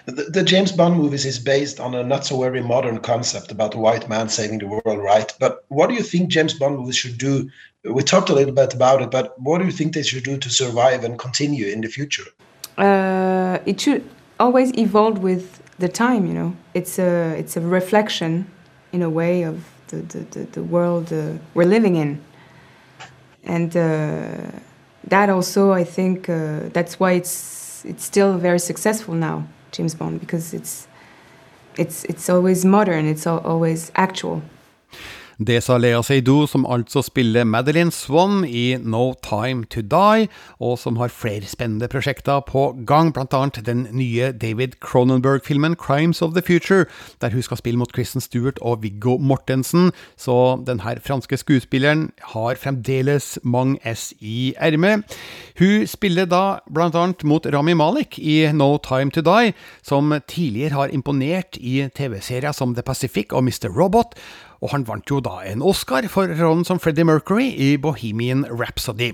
The, 0.06 0.24
the, 0.24 0.42
James 0.42 0.72
Bond 0.72 0.96
movies 0.96 1.26
is 1.26 1.38
based 1.38 1.80
on 1.80 1.94
a 1.94 2.02
not 2.02 2.24
so 2.24 2.40
very 2.40 2.62
modern 2.62 2.98
concept 3.00 3.50
about 3.50 3.74
a 3.74 3.78
white 3.78 4.08
man 4.08 4.28
saving 4.28 4.58
the 4.58 4.66
world, 4.66 4.98
right? 5.02 5.30
But 5.38 5.64
what 5.68 5.88
do 5.88 5.94
you 5.94 6.02
think 6.02 6.30
James 6.30 6.54
Bond 6.54 6.76
movies 6.76 6.96
should 6.96 7.18
do? 7.18 7.50
We 7.84 8.02
talked 8.02 8.30
a 8.30 8.32
little 8.32 8.54
bit 8.54 8.72
about 8.72 9.02
it, 9.02 9.10
but 9.10 9.38
what 9.40 9.58
do 9.58 9.64
you 9.64 9.72
think 9.72 9.94
they 9.94 10.02
should 10.02 10.24
do 10.24 10.38
to 10.38 10.48
survive 10.48 11.04
and 11.04 11.18
continue 11.18 11.66
in 11.66 11.82
the 11.82 11.88
future? 11.88 12.24
Uh, 12.78 13.58
it 13.66 13.80
should 13.80 14.08
always 14.40 14.76
evolve 14.78 15.18
with 15.18 15.60
the 15.78 15.88
time. 15.88 16.26
You 16.26 16.34
know, 16.34 16.56
it's 16.72 16.98
a 16.98 17.36
it's 17.38 17.56
a 17.56 17.60
reflection, 17.60 18.46
in 18.92 19.02
a 19.02 19.10
way, 19.10 19.42
of 19.42 19.64
the 19.88 19.96
the, 19.96 20.18
the, 20.30 20.44
the 20.52 20.62
world 20.62 21.12
uh, 21.12 21.32
we're 21.52 21.68
living 21.68 21.96
in, 21.96 22.22
and. 23.44 23.76
Uh, 23.76 24.60
that 25.08 25.30
also, 25.30 25.72
I 25.72 25.84
think, 25.84 26.28
uh, 26.28 26.68
that's 26.72 26.98
why 26.98 27.12
it's 27.12 27.84
it's 27.84 28.04
still 28.04 28.38
very 28.38 28.58
successful 28.58 29.14
now, 29.14 29.46
James 29.70 29.94
Bond, 29.94 30.20
because 30.20 30.52
it's 30.52 30.88
it's 31.76 32.04
it's 32.04 32.28
always 32.28 32.64
modern, 32.64 33.06
it's 33.06 33.26
always 33.26 33.92
actual. 33.94 34.42
Det 35.36 35.58
sa 35.60 35.74
Lea 35.76 35.98
Seydoux, 36.00 36.46
som 36.48 36.62
altså 36.64 37.02
spiller 37.04 37.44
Madeline 37.44 37.92
Swan 37.92 38.46
i 38.48 38.78
No 38.80 39.12
Time 39.20 39.66
To 39.68 39.82
Die, 39.84 40.28
og 40.64 40.78
som 40.80 40.96
har 40.96 41.12
flere 41.12 41.44
spennende 41.44 41.90
prosjekter 41.92 42.40
på 42.40 42.70
gang, 42.88 43.12
annet 43.12 43.60
den 43.66 43.82
nye 43.92 44.30
David 44.32 44.78
Cronenberg-filmen 44.80 45.76
Crimes 45.76 46.22
of 46.22 46.32
the 46.32 46.40
Future, 46.40 46.86
der 47.20 47.30
hun 47.36 47.42
skal 47.42 47.60
spille 47.60 47.76
mot 47.76 47.92
Kristen 47.92 48.24
Stewart 48.24 48.56
og 48.62 48.82
Viggo 48.82 49.18
Mortensen, 49.18 49.92
så 50.16 50.56
denne 50.64 50.96
franske 51.04 51.36
skuespilleren 51.36 52.08
har 52.32 52.56
fremdeles 52.56 53.38
mange 53.44 53.76
S 53.84 54.14
i 54.20 54.54
ermet. 54.56 55.04
Hun 55.58 55.84
spiller 55.86 56.24
da 56.24 56.60
annet 56.80 57.24
mot 57.24 57.44
Rami 57.44 57.74
Malek 57.76 58.18
i 58.18 58.48
No 58.52 58.78
Time 58.78 59.10
To 59.10 59.20
Die, 59.20 59.52
som 59.82 60.16
tidligere 60.26 60.80
har 60.80 60.96
imponert 60.96 61.60
i 61.60 61.90
TV-serier 61.92 62.56
som 62.56 62.72
The 62.72 62.82
Pacific 62.82 63.36
og 63.36 63.44
Mr. 63.44 63.68
Robot, 63.68 64.16
og 64.62 64.72
han 64.72 64.86
vant 64.88 65.10
jo 65.10 65.20
da 65.24 65.40
en 65.46 65.62
Oscar 65.64 66.06
for 66.12 66.30
rollen 66.38 66.64
som 66.66 66.80
Freddie 66.82 67.06
Mercury 67.06 67.48
i 67.52 67.76
Bohemian 67.80 68.44
Rhapsody. 68.50 69.12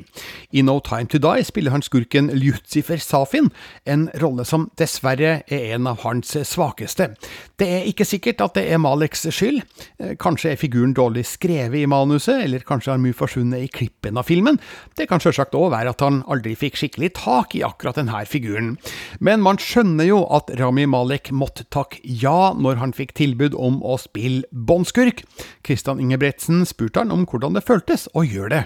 I 0.52 0.62
No 0.62 0.78
Time 0.80 1.10
To 1.12 1.20
Die 1.22 1.44
spiller 1.46 1.74
han 1.74 1.84
skurken 1.84 2.30
Lucifer 2.36 3.00
Safin, 3.02 3.50
en 3.86 4.08
rolle 4.22 4.44
som 4.48 4.68
dessverre 4.78 5.42
er 5.46 5.74
en 5.74 5.88
av 5.90 6.02
hans 6.06 6.34
svakeste. 6.48 7.12
Det 7.58 7.68
er 7.68 7.88
ikke 7.90 8.06
sikkert 8.08 8.42
at 8.44 8.56
det 8.58 8.66
er 8.72 8.80
Maleks 8.82 9.26
skyld, 9.30 9.62
eh, 9.98 10.14
kanskje 10.20 10.52
er 10.52 10.60
figuren 10.60 10.94
dårlig 10.94 11.24
skrevet 11.28 11.82
i 11.82 11.86
manuset, 11.90 12.44
eller 12.44 12.64
kanskje 12.66 12.94
har 12.94 13.02
mye 13.02 13.16
forsvunnet 13.16 13.66
i 13.66 13.70
klippen 13.72 14.18
av 14.18 14.28
filmen. 14.28 14.60
Det 14.96 15.08
kan 15.10 15.22
selvsagt 15.22 15.56
òg 15.58 15.70
være 15.74 15.94
at 15.94 16.04
han 16.04 16.22
aldri 16.30 16.54
fikk 16.58 16.78
skikkelig 16.80 17.12
tak 17.18 17.56
i 17.58 17.64
akkurat 17.66 17.98
denne 17.98 18.24
figuren. 18.28 18.76
Men 19.20 19.42
man 19.44 19.60
skjønner 19.60 20.08
jo 20.08 20.22
at 20.34 20.50
Rami 20.60 20.86
Malek 20.86 21.32
måtte 21.32 21.66
takke 21.72 22.00
ja 22.02 22.52
når 22.58 22.80
han 22.82 22.94
fikk 22.96 23.14
tilbud 23.18 23.56
om 23.58 23.80
å 23.82 23.98
spille 24.00 24.46
båndskurk. 24.52 25.24
Christian 25.64 26.00
Ingebretsen 26.00 26.64
spurte 26.66 27.00
han 27.00 27.12
om 27.12 27.26
hvordan 27.26 27.54
det 27.54 27.64
føltes 27.66 28.08
å 28.14 28.24
gjøre 28.26 28.48
det. 28.54 28.64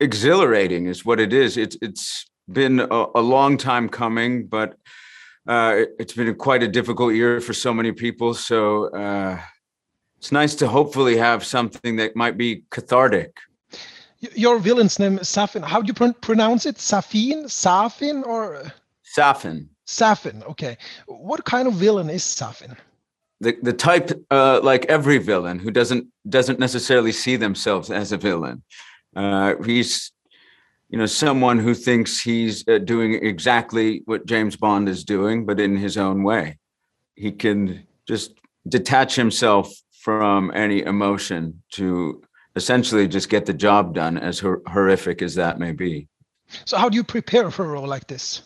Exhilarating 0.00 0.86
is 0.86 1.04
what 1.04 1.20
it 1.20 1.32
is. 1.32 1.56
It's, 1.56 1.76
it's 1.82 2.24
been 2.48 2.80
a, 2.80 3.06
a 3.14 3.20
long 3.20 3.58
time 3.58 3.88
coming, 3.88 4.46
but 4.46 4.76
uh, 5.46 5.84
it's 5.98 6.14
been 6.14 6.28
a, 6.28 6.34
quite 6.34 6.62
a 6.62 6.68
difficult 6.68 7.14
year 7.14 7.40
for 7.40 7.52
so 7.52 7.74
many 7.74 7.92
people. 7.92 8.34
So 8.34 8.88
uh, 8.94 9.38
it's 10.18 10.32
nice 10.32 10.54
to 10.56 10.68
hopefully 10.68 11.16
have 11.16 11.44
something 11.44 11.96
that 11.96 12.16
might 12.16 12.36
be 12.36 12.64
cathartic. 12.70 13.36
Your 14.34 14.58
villain's 14.58 14.98
name 14.98 15.18
is 15.18 15.28
Safin. 15.28 15.62
How 15.62 15.80
do 15.80 15.86
you 15.86 15.94
pr 15.94 16.12
pronounce 16.20 16.66
it? 16.66 16.76
Safin? 16.76 17.44
Safin 17.48 18.22
or? 18.24 18.70
Safin. 19.16 19.68
Safin. 19.86 20.42
Okay. 20.44 20.76
What 21.06 21.44
kind 21.44 21.66
of 21.66 21.74
villain 21.74 22.10
is 22.10 22.22
Safin? 22.22 22.76
The 23.40 23.56
the 23.62 23.72
type 23.72 24.10
uh, 24.30 24.60
like 24.62 24.84
every 24.86 25.18
villain 25.18 25.58
who 25.58 25.70
doesn't 25.70 26.06
doesn't 26.28 26.58
necessarily 26.58 27.12
see 27.12 27.36
themselves 27.36 27.90
as 27.90 28.12
a 28.12 28.16
villain. 28.16 28.62
Uh, 29.16 29.54
he's 29.64 30.12
you 30.88 30.98
know 30.98 31.06
someone 31.06 31.58
who 31.58 31.74
thinks 31.74 32.20
he's 32.20 32.66
uh, 32.68 32.78
doing 32.78 33.14
exactly 33.14 34.02
what 34.04 34.26
James 34.26 34.56
Bond 34.56 34.88
is 34.88 35.04
doing, 35.04 35.46
but 35.46 35.58
in 35.60 35.76
his 35.76 35.96
own 35.96 36.22
way. 36.22 36.58
he 37.16 37.32
can 37.32 37.86
just 38.06 38.32
detach 38.68 39.14
himself 39.14 39.72
from 40.00 40.50
any 40.54 40.82
emotion 40.82 41.62
to 41.72 42.22
essentially 42.56 43.06
just 43.06 43.28
get 43.28 43.46
the 43.46 43.52
job 43.52 43.94
done, 43.94 44.18
as 44.18 44.38
hor- 44.38 44.62
horrific 44.66 45.22
as 45.22 45.34
that 45.34 45.58
may 45.58 45.72
be. 45.72 46.08
So, 46.64 46.76
how 46.76 46.88
do 46.88 46.96
you 46.96 47.04
prepare 47.04 47.50
for 47.50 47.64
a 47.64 47.68
role 47.68 47.86
like 47.86 48.06
this? 48.06 48.42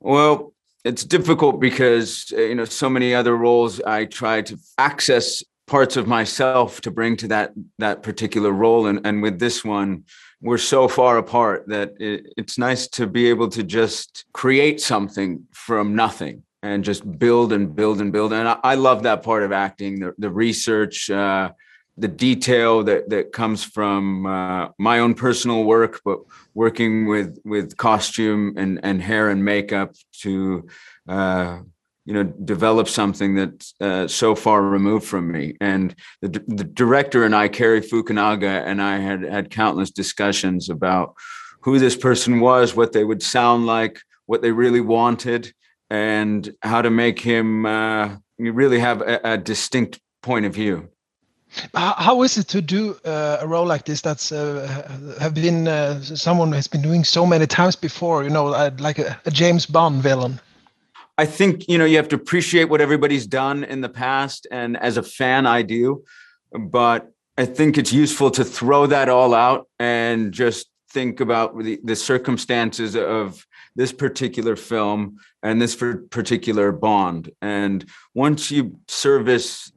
Well, 0.00 0.52
it's 0.86 1.04
difficult 1.04 1.60
because 1.60 2.32
uh, 2.32 2.40
you 2.40 2.54
know 2.54 2.64
so 2.64 2.88
many 2.88 3.14
other 3.14 3.36
roles 3.36 3.80
I 3.82 4.04
try 4.04 4.42
to 4.42 4.58
access 4.78 5.42
parts 5.66 5.96
of 5.96 6.06
myself 6.06 6.80
to 6.82 6.90
bring 6.90 7.16
to 7.18 7.28
that 7.28 7.52
that 7.78 8.02
particular 8.02 8.52
role. 8.52 8.86
And 8.86 9.06
and 9.06 9.22
with 9.22 9.38
this 9.38 9.64
one 9.64 10.04
we're 10.42 10.58
so 10.58 10.86
far 10.86 11.16
apart 11.18 11.66
that 11.66 11.94
it, 11.98 12.26
it's 12.36 12.58
nice 12.58 12.86
to 12.88 13.06
be 13.06 13.28
able 13.30 13.48
to 13.48 13.62
just 13.62 14.26
create 14.32 14.80
something 14.80 15.42
from 15.52 15.96
nothing 15.96 16.42
and 16.62 16.84
just 16.84 17.18
build 17.18 17.52
and 17.52 17.74
build 17.74 18.00
and 18.00 18.12
build. 18.12 18.32
And 18.32 18.46
I, 18.46 18.58
I 18.62 18.74
love 18.74 19.02
that 19.04 19.22
part 19.22 19.42
of 19.42 19.52
acting 19.52 20.00
the, 20.00 20.14
the 20.18 20.30
research 20.30 21.10
uh, 21.10 21.52
the 21.98 22.08
detail 22.08 22.82
that 22.84 23.08
that 23.10 23.32
comes 23.32 23.64
from 23.64 24.26
uh, 24.26 24.68
my 24.78 24.98
own 24.98 25.14
personal 25.14 25.64
work, 25.64 26.00
but 26.04 26.18
working 26.54 27.06
with 27.06 27.38
with 27.44 27.76
costume 27.76 28.54
and 28.56 28.80
and 28.82 29.00
hair 29.00 29.30
and 29.30 29.44
makeup 29.44 29.94
to 30.20 30.66
uh, 31.08 31.60
you 32.04 32.14
know 32.14 32.22
develop 32.22 32.88
something 32.88 33.34
that's 33.34 33.74
uh, 33.80 34.06
so 34.06 34.34
far 34.34 34.62
removed 34.62 35.06
from 35.06 35.30
me. 35.30 35.54
And 35.60 35.94
the 36.20 36.28
the 36.46 36.64
director 36.64 37.24
and 37.24 37.34
I, 37.34 37.48
Kerry 37.48 37.80
Fukunaga, 37.80 38.64
and 38.66 38.82
I 38.82 38.98
had 38.98 39.22
had 39.22 39.50
countless 39.50 39.90
discussions 39.90 40.68
about 40.68 41.14
who 41.62 41.78
this 41.78 41.96
person 41.96 42.40
was, 42.40 42.76
what 42.76 42.92
they 42.92 43.04
would 43.04 43.22
sound 43.22 43.66
like, 43.66 44.00
what 44.26 44.42
they 44.42 44.52
really 44.52 44.80
wanted, 44.80 45.52
and 45.90 46.48
how 46.62 46.82
to 46.82 46.90
make 46.90 47.20
him 47.20 47.64
uh, 47.64 48.16
really 48.38 48.78
have 48.78 49.00
a, 49.00 49.20
a 49.32 49.38
distinct 49.38 49.98
point 50.22 50.44
of 50.44 50.54
view. 50.54 50.90
How 51.74 52.22
is 52.22 52.36
it 52.36 52.48
to 52.48 52.60
do 52.60 52.96
uh, 53.04 53.38
a 53.40 53.46
role 53.46 53.66
like 53.66 53.84
this? 53.84 54.00
That's 54.00 54.32
uh, 54.32 55.16
have 55.20 55.34
been 55.34 55.68
uh, 55.68 56.00
someone 56.02 56.52
has 56.52 56.66
been 56.66 56.82
doing 56.82 57.04
so 57.04 57.24
many 57.24 57.46
times 57.46 57.76
before. 57.76 58.24
You 58.24 58.30
know, 58.30 58.48
uh, 58.48 58.70
like 58.78 58.98
a, 58.98 59.18
a, 59.24 59.30
James 59.30 59.64
Bond 59.66 60.02
villain. 60.02 60.40
I 61.18 61.24
think 61.24 61.68
you 61.68 61.78
know 61.78 61.84
you 61.84 61.96
have 61.96 62.08
to 62.08 62.16
appreciate 62.16 62.64
what 62.64 62.80
everybody's 62.80 63.26
done 63.26 63.64
in 63.64 63.80
the 63.80 63.88
past, 63.88 64.46
and 64.50 64.76
as 64.76 64.96
a 64.96 65.02
fan, 65.02 65.46
I 65.46 65.62
do. 65.62 66.04
But 66.52 67.10
I 67.38 67.44
think 67.44 67.78
it's 67.78 67.92
useful 67.92 68.30
to 68.32 68.44
throw 68.44 68.86
that 68.86 69.08
all 69.08 69.34
out 69.34 69.68
and 69.78 70.32
just 70.32 70.68
think 70.90 71.20
about 71.20 71.58
the, 71.58 71.78
the 71.84 71.96
circumstances 71.96 72.96
of 72.96 73.46
this 73.74 73.92
particular 73.92 74.56
film 74.56 75.18
and 75.42 75.60
this 75.60 75.76
particular 75.76 76.72
Bond. 76.72 77.30
And 77.42 77.84
once 78.14 78.50
you 78.50 78.78
service 78.88 79.70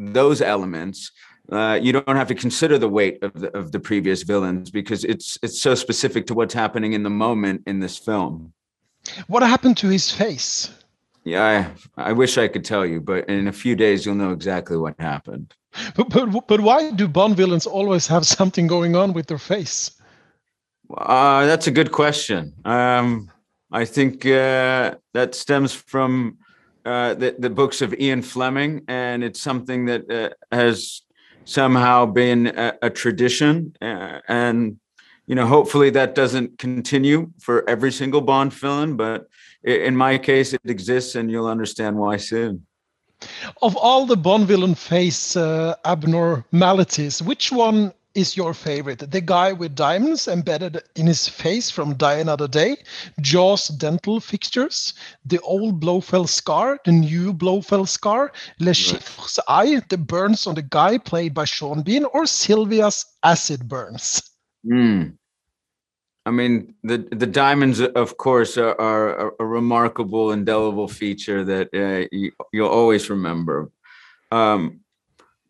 those 0.00 0.40
elements, 0.40 1.12
uh, 1.52 1.78
you 1.80 1.92
don't 1.92 2.16
have 2.16 2.28
to 2.28 2.34
consider 2.34 2.78
the 2.78 2.88
weight 2.88 3.22
of 3.22 3.32
the, 3.34 3.56
of 3.56 3.72
the 3.72 3.80
previous 3.80 4.22
villains 4.22 4.70
because 4.70 5.04
it's 5.04 5.38
it's 5.42 5.60
so 5.60 5.74
specific 5.74 6.26
to 6.26 6.34
what's 6.34 6.54
happening 6.54 6.92
in 6.92 7.02
the 7.02 7.10
moment 7.10 7.62
in 7.66 7.80
this 7.80 7.98
film. 7.98 8.52
What 9.26 9.42
happened 9.42 9.76
to 9.78 9.88
his 9.88 10.10
face? 10.10 10.70
Yeah, 11.24 11.72
I, 11.96 12.10
I 12.10 12.12
wish 12.12 12.38
I 12.38 12.48
could 12.48 12.64
tell 12.64 12.86
you, 12.86 13.00
but 13.00 13.28
in 13.28 13.48
a 13.48 13.52
few 13.52 13.76
days 13.76 14.06
you'll 14.06 14.14
know 14.14 14.32
exactly 14.32 14.76
what 14.76 14.94
happened. 14.98 15.54
But 15.96 16.08
but, 16.10 16.46
but 16.46 16.60
why 16.60 16.90
do 16.92 17.08
Bond 17.08 17.36
villains 17.36 17.66
always 17.66 18.06
have 18.06 18.26
something 18.38 18.66
going 18.66 18.96
on 18.96 19.12
with 19.12 19.26
their 19.26 19.38
face? 19.38 19.90
Uh, 20.96 21.46
that's 21.46 21.66
a 21.66 21.70
good 21.70 21.92
question. 21.92 22.52
Um, 22.64 23.30
I 23.72 23.84
think 23.84 24.26
uh, 24.26 24.96
that 25.14 25.34
stems 25.34 25.72
from 25.72 26.38
uh, 26.84 27.14
the, 27.14 27.34
the 27.38 27.50
books 27.50 27.82
of 27.82 27.94
Ian 27.94 28.22
Fleming, 28.22 28.82
and 28.88 29.22
it's 29.22 29.40
something 29.40 29.86
that 29.86 30.10
uh, 30.10 30.30
has 30.54 31.02
somehow 31.44 32.06
been 32.06 32.46
a, 32.46 32.74
a 32.82 32.90
tradition. 32.90 33.74
Uh, 33.80 34.20
and, 34.28 34.78
you 35.26 35.34
know, 35.34 35.46
hopefully 35.46 35.90
that 35.90 36.14
doesn't 36.14 36.58
continue 36.58 37.30
for 37.38 37.68
every 37.68 37.92
single 37.92 38.20
Bond 38.20 38.52
villain, 38.52 38.96
but 38.96 39.28
in 39.62 39.96
my 39.96 40.18
case, 40.18 40.52
it 40.52 40.60
exists, 40.64 41.14
and 41.14 41.30
you'll 41.30 41.46
understand 41.46 41.96
why 41.96 42.16
soon. 42.16 42.66
Of 43.60 43.76
all 43.76 44.06
the 44.06 44.16
Bond 44.16 44.46
villain 44.46 44.74
face 44.74 45.36
uh, 45.36 45.74
abnormalities, 45.84 47.22
which 47.22 47.52
one 47.52 47.92
is 48.14 48.36
your 48.36 48.54
favorite? 48.54 49.10
The 49.10 49.20
guy 49.20 49.52
with 49.52 49.74
diamonds 49.74 50.28
embedded 50.28 50.82
in 50.96 51.06
his 51.06 51.28
face 51.28 51.70
from 51.70 51.94
Die 51.94 52.14
Another 52.14 52.48
Day, 52.48 52.76
Jaws 53.20 53.68
dental 53.68 54.20
fixtures, 54.20 54.94
the 55.24 55.40
old 55.40 55.80
Blofeld 55.80 56.28
scar, 56.28 56.78
the 56.84 56.92
new 56.92 57.32
Blofeld 57.32 57.88
scar, 57.88 58.32
Le 58.58 58.74
Chiffre's 58.74 59.38
eye, 59.48 59.80
the 59.88 59.98
burns 59.98 60.46
on 60.46 60.54
the 60.54 60.62
guy 60.62 60.98
played 60.98 61.34
by 61.34 61.44
Sean 61.44 61.82
Bean, 61.82 62.04
or 62.04 62.26
Sylvia's 62.26 63.04
acid 63.22 63.68
burns? 63.68 64.22
Mm. 64.66 65.16
I 66.26 66.30
mean, 66.30 66.74
the 66.82 66.98
the 67.10 67.26
diamonds, 67.26 67.80
of 67.80 68.16
course, 68.18 68.58
are, 68.58 68.78
are 68.78 69.34
a 69.40 69.44
remarkable, 69.44 70.32
indelible 70.32 70.86
feature 70.86 71.44
that 71.44 71.68
uh, 71.74 72.06
you, 72.12 72.32
will 72.52 72.68
always 72.68 73.08
remember. 73.08 73.70
Um, 74.30 74.80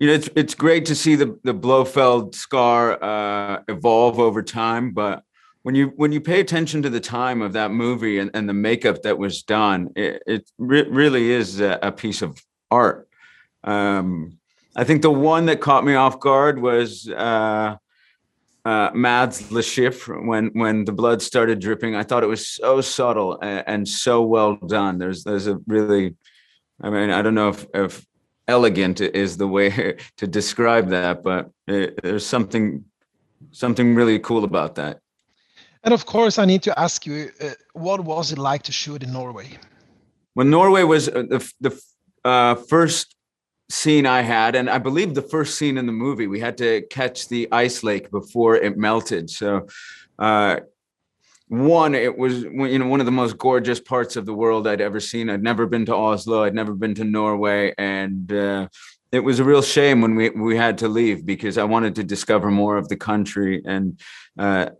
you 0.00 0.06
know, 0.06 0.14
it's 0.14 0.30
it's 0.34 0.54
great 0.54 0.86
to 0.86 0.94
see 0.94 1.14
the 1.14 1.38
the 1.44 1.54
Blofeld 1.54 2.34
scar 2.34 3.02
uh, 3.04 3.62
evolve 3.68 4.18
over 4.18 4.42
time, 4.42 4.92
but 4.92 5.22
when 5.62 5.74
you 5.74 5.92
when 5.96 6.10
you 6.10 6.22
pay 6.22 6.40
attention 6.40 6.82
to 6.82 6.90
the 6.90 7.00
time 7.00 7.42
of 7.42 7.52
that 7.52 7.70
movie 7.70 8.18
and, 8.18 8.30
and 8.32 8.48
the 8.48 8.54
makeup 8.54 9.02
that 9.02 9.18
was 9.18 9.42
done, 9.42 9.90
it, 9.94 10.22
it 10.26 10.50
re- 10.56 10.88
really 10.88 11.30
is 11.30 11.60
a, 11.60 11.78
a, 11.82 11.92
piece 11.92 12.22
of 12.22 12.42
art. 12.70 13.08
Um, 13.62 14.38
I 14.74 14.84
think 14.84 15.02
the 15.02 15.10
one 15.10 15.46
that 15.46 15.60
caught 15.60 15.84
me 15.84 15.94
off 15.94 16.18
guard 16.18 16.62
was 16.62 17.06
uh, 17.06 17.76
uh, 18.64 18.90
Mads 18.94 19.52
Le 19.52 19.62
when 20.22 20.46
when 20.54 20.86
the 20.86 20.92
blood 20.92 21.20
started 21.20 21.60
dripping. 21.60 21.94
I 21.94 22.04
thought 22.04 22.22
it 22.22 22.28
was 22.28 22.48
so 22.48 22.80
subtle 22.80 23.38
and, 23.42 23.64
and 23.66 23.88
so 23.88 24.22
well 24.22 24.56
done. 24.56 24.96
There's 24.96 25.24
there's 25.24 25.46
a 25.46 25.58
really, 25.66 26.16
I 26.80 26.88
mean, 26.88 27.10
I 27.10 27.20
don't 27.20 27.34
know 27.34 27.50
if 27.50 27.66
if 27.74 28.06
elegant 28.48 29.00
is 29.00 29.36
the 29.36 29.46
way 29.46 29.96
to 30.16 30.26
describe 30.26 30.88
that, 30.88 31.22
but 31.22 31.50
it, 31.66 32.00
there's 32.02 32.26
something 32.26 32.84
something 33.52 33.94
really 33.94 34.18
cool 34.18 34.44
about 34.44 34.74
that. 34.74 35.00
And 35.82 35.94
of 35.94 36.04
course, 36.04 36.38
I 36.38 36.44
need 36.44 36.62
to 36.62 36.78
ask 36.78 37.06
you, 37.06 37.30
uh, 37.40 37.50
what 37.72 38.00
was 38.04 38.32
it 38.32 38.38
like 38.38 38.62
to 38.64 38.72
shoot 38.72 39.02
in 39.02 39.12
Norway? 39.12 39.48
Well, 40.34 40.46
Norway 40.46 40.82
was 40.82 41.08
uh, 41.08 41.22
the 41.28 41.52
the 41.60 41.82
uh, 42.24 42.54
first 42.54 43.16
scene 43.70 44.04
I 44.04 44.22
had, 44.22 44.56
and 44.56 44.68
I 44.68 44.78
believe 44.78 45.14
the 45.14 45.22
first 45.22 45.56
scene 45.58 45.78
in 45.78 45.86
the 45.86 45.92
movie. 45.92 46.26
We 46.26 46.40
had 46.40 46.58
to 46.58 46.82
catch 46.90 47.28
the 47.28 47.48
ice 47.52 47.82
lake 47.82 48.10
before 48.10 48.56
it 48.56 48.76
melted, 48.76 49.30
so 49.30 49.66
uh, 50.18 50.60
one 51.50 51.96
it 51.96 52.16
was 52.16 52.42
you 52.44 52.78
know 52.78 52.86
one 52.86 53.00
of 53.00 53.06
the 53.06 53.12
most 53.12 53.36
gorgeous 53.36 53.80
parts 53.80 54.14
of 54.14 54.24
the 54.24 54.32
world 54.32 54.68
i'd 54.68 54.80
ever 54.80 55.00
seen. 55.00 55.28
I'd 55.28 55.42
never 55.42 55.66
been 55.66 55.84
to 55.86 55.94
oslo. 55.94 56.44
I'd 56.44 56.54
never 56.54 56.74
been 56.74 56.94
to 56.94 57.04
norway. 57.04 57.74
And 57.76 58.32
uh, 58.32 58.68
it 59.10 59.18
was 59.18 59.40
a 59.40 59.44
real 59.44 59.60
shame 59.60 60.00
when 60.00 60.14
we 60.14 60.30
we 60.30 60.56
had 60.56 60.78
to 60.78 60.88
leave 60.88 61.26
because 61.26 61.58
i 61.58 61.64
wanted 61.64 61.96
to 61.96 62.04
discover 62.04 62.52
more 62.52 62.76
of 62.76 62.88
the 62.88 62.96
country. 62.96 63.62
And 63.64 64.00
uh, 64.38 64.70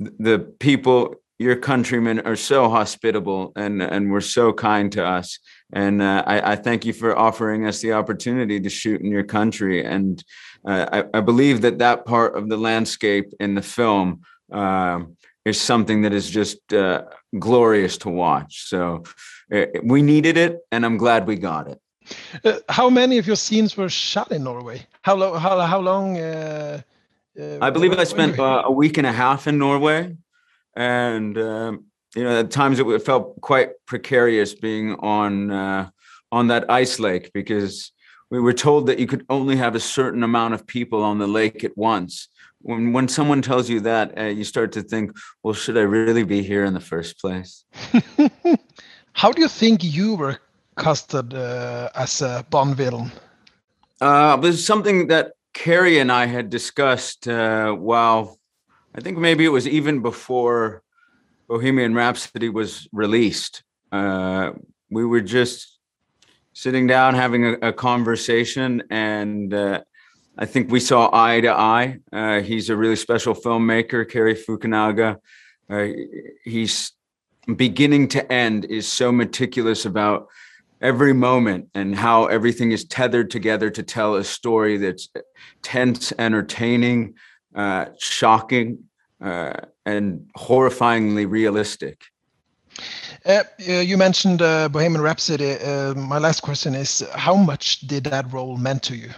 the 0.00 0.38
people 0.58 1.16
your 1.38 1.56
countrymen 1.56 2.20
are 2.20 2.36
so 2.36 2.70
hospitable 2.70 3.52
and 3.54 3.82
and 3.82 4.10
were 4.10 4.22
so 4.22 4.50
kind 4.50 4.90
to 4.92 5.04
us. 5.04 5.38
And 5.74 6.00
uh, 6.00 6.24
I, 6.26 6.52
I, 6.52 6.56
thank 6.56 6.84
you 6.84 6.92
for 6.92 7.18
offering 7.18 7.66
us 7.66 7.80
the 7.80 7.94
opportunity 7.94 8.60
to 8.60 8.68
shoot 8.68 9.00
in 9.00 9.10
your 9.10 9.24
country. 9.24 9.82
And 9.84 10.22
uh, 10.66 10.86
I, 10.92 11.18
I, 11.18 11.20
believe 11.22 11.62
that 11.62 11.78
that 11.78 12.04
part 12.04 12.36
of 12.36 12.50
the 12.50 12.58
landscape 12.58 13.32
in 13.40 13.54
the 13.54 13.62
film 13.62 14.20
um, 14.52 15.16
is 15.44 15.60
something 15.60 16.02
that 16.02 16.12
is 16.12 16.30
just 16.30 16.72
uh, 16.72 17.02
glorious 17.38 17.98
to 17.98 18.08
watch. 18.08 18.68
So 18.68 19.02
uh, 19.52 19.66
we 19.82 20.02
needed 20.02 20.36
it, 20.36 20.60
and 20.70 20.84
I'm 20.84 20.96
glad 20.96 21.26
we 21.26 21.36
got 21.36 21.68
it. 21.68 21.80
Uh, 22.44 22.58
how 22.68 22.90
many 22.90 23.18
of 23.18 23.26
your 23.26 23.36
scenes 23.36 23.76
were 23.76 23.88
shot 23.88 24.32
in 24.32 24.44
Norway? 24.44 24.86
How 25.02 25.14
long? 25.14 25.38
How 25.38 25.60
how 25.60 25.80
long? 25.80 26.18
Uh, 26.18 26.82
uh, 27.40 27.58
I 27.60 27.70
believe 27.70 27.92
I 27.98 28.04
spent 28.04 28.38
uh, 28.38 28.62
a 28.64 28.72
week 28.72 28.98
and 28.98 29.06
a 29.06 29.12
half 29.12 29.46
in 29.46 29.58
Norway, 29.58 30.16
and 30.76 31.38
um, 31.38 31.84
you 32.14 32.24
know 32.24 32.40
at 32.40 32.50
times 32.50 32.78
it 32.80 33.02
felt 33.02 33.40
quite 33.40 33.70
precarious 33.86 34.54
being 34.54 34.94
on 34.96 35.50
on 36.32 36.48
that 36.48 36.70
ice 36.70 36.98
lake 36.98 37.30
because 37.32 37.92
we 38.30 38.40
were 38.40 38.54
told 38.54 38.86
that 38.86 38.98
you 38.98 39.06
could 39.06 39.24
only 39.28 39.56
have 39.56 39.74
a 39.74 39.80
certain 39.80 40.22
amount 40.22 40.54
of 40.54 40.66
people 40.66 41.02
on 41.02 41.18
the 41.18 41.26
lake 41.26 41.62
at 41.64 41.76
once 41.76 42.28
when 42.62 42.92
when 42.92 43.08
someone 43.08 43.42
tells 43.42 43.68
you 43.68 43.80
that, 43.80 44.18
uh, 44.18 44.24
you 44.24 44.44
start 44.44 44.72
to 44.72 44.82
think, 44.82 45.12
well, 45.42 45.54
should 45.54 45.76
I 45.76 45.82
really 45.82 46.24
be 46.24 46.42
here 46.42 46.64
in 46.64 46.74
the 46.74 46.80
first 46.80 47.20
place? 47.20 47.64
How 49.12 49.32
do 49.32 49.42
you 49.42 49.48
think 49.48 49.84
you 49.84 50.14
were 50.14 50.38
casted 50.78 51.34
uh, 51.34 51.90
as 51.94 52.22
a 52.22 52.44
Bond 52.50 52.76
villain? 52.76 53.10
Uh, 54.00 54.36
it 54.38 54.46
was 54.46 54.64
something 54.64 55.08
that 55.08 55.32
Carrie 55.52 55.98
and 55.98 56.10
I 56.10 56.26
had 56.26 56.50
discussed. 56.50 57.28
Uh, 57.28 57.72
while 57.72 58.38
I 58.94 59.00
think 59.00 59.18
maybe 59.18 59.44
it 59.44 59.50
was 59.52 59.66
even 59.66 60.02
before 60.02 60.82
Bohemian 61.48 61.94
Rhapsody 61.94 62.48
was 62.48 62.88
released. 62.92 63.62
Uh, 63.90 64.52
we 64.90 65.04
were 65.04 65.20
just 65.20 65.78
sitting 66.52 66.86
down, 66.86 67.14
having 67.14 67.44
a, 67.44 67.52
a 67.68 67.72
conversation, 67.72 68.82
and 68.90 69.52
uh, 69.52 69.80
I 70.38 70.46
think 70.46 70.70
we 70.70 70.80
saw 70.80 71.10
eye 71.12 71.40
to 71.40 71.52
eye. 71.52 71.98
Uh, 72.12 72.40
he's 72.40 72.70
a 72.70 72.76
really 72.76 72.96
special 72.96 73.34
filmmaker, 73.34 74.08
Kerry 74.08 74.34
Fukunaga. 74.34 75.18
Uh, 75.68 75.88
he's 76.44 76.92
beginning 77.56 78.08
to 78.08 78.32
end 78.32 78.64
is 78.66 78.86
so 78.86 79.12
meticulous 79.12 79.84
about 79.84 80.28
every 80.80 81.12
moment 81.12 81.68
and 81.74 81.94
how 81.94 82.26
everything 82.26 82.72
is 82.72 82.84
tethered 82.84 83.30
together 83.30 83.70
to 83.70 83.82
tell 83.82 84.16
a 84.16 84.24
story 84.24 84.76
that's 84.76 85.08
tense, 85.62 86.12
entertaining, 86.18 87.14
uh, 87.54 87.86
shocking, 87.98 88.78
uh, 89.20 89.52
and 89.86 90.28
horrifyingly 90.36 91.30
realistic. 91.30 92.02
Uh, 93.24 93.42
you 93.58 93.96
mentioned 93.96 94.42
uh, 94.42 94.68
Bohemian 94.68 95.02
Rhapsody. 95.02 95.52
Uh, 95.52 95.94
my 95.94 96.18
last 96.18 96.40
question 96.40 96.74
is: 96.74 97.04
How 97.14 97.36
much 97.36 97.80
did 97.80 98.04
that 98.04 98.32
role 98.32 98.56
mean 98.56 98.80
to 98.80 98.96
you? 98.96 99.10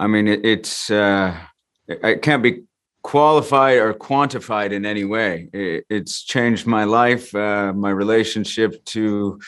I 0.00 0.06
mean, 0.06 0.26
it, 0.26 0.44
it's 0.44 0.90
uh, 0.90 1.38
it 1.86 2.22
can't 2.22 2.42
be 2.42 2.62
qualified 3.02 3.76
or 3.76 3.92
quantified 3.92 4.72
in 4.72 4.86
any 4.86 5.04
way. 5.04 5.50
It, 5.52 5.84
it's 5.90 6.22
changed 6.22 6.66
my 6.66 6.84
life, 6.84 7.34
uh, 7.34 7.74
my 7.74 7.90
relationship 7.90 8.82
to 8.86 9.38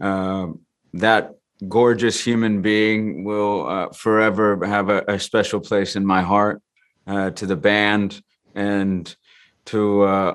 uh, 0.00 0.46
that 0.94 1.34
gorgeous 1.68 2.24
human 2.24 2.62
being 2.62 3.24
will 3.24 3.68
uh, 3.68 3.88
forever 3.90 4.64
have 4.64 4.88
a, 4.88 5.04
a, 5.06 5.18
special 5.18 5.60
place 5.60 5.94
in 5.94 6.04
my 6.04 6.22
heart. 6.22 6.60
Uh, 7.06 7.30
to 7.30 7.46
the 7.46 7.56
band 7.56 8.22
and 8.54 9.16
to 9.64 10.02
uh, 10.02 10.34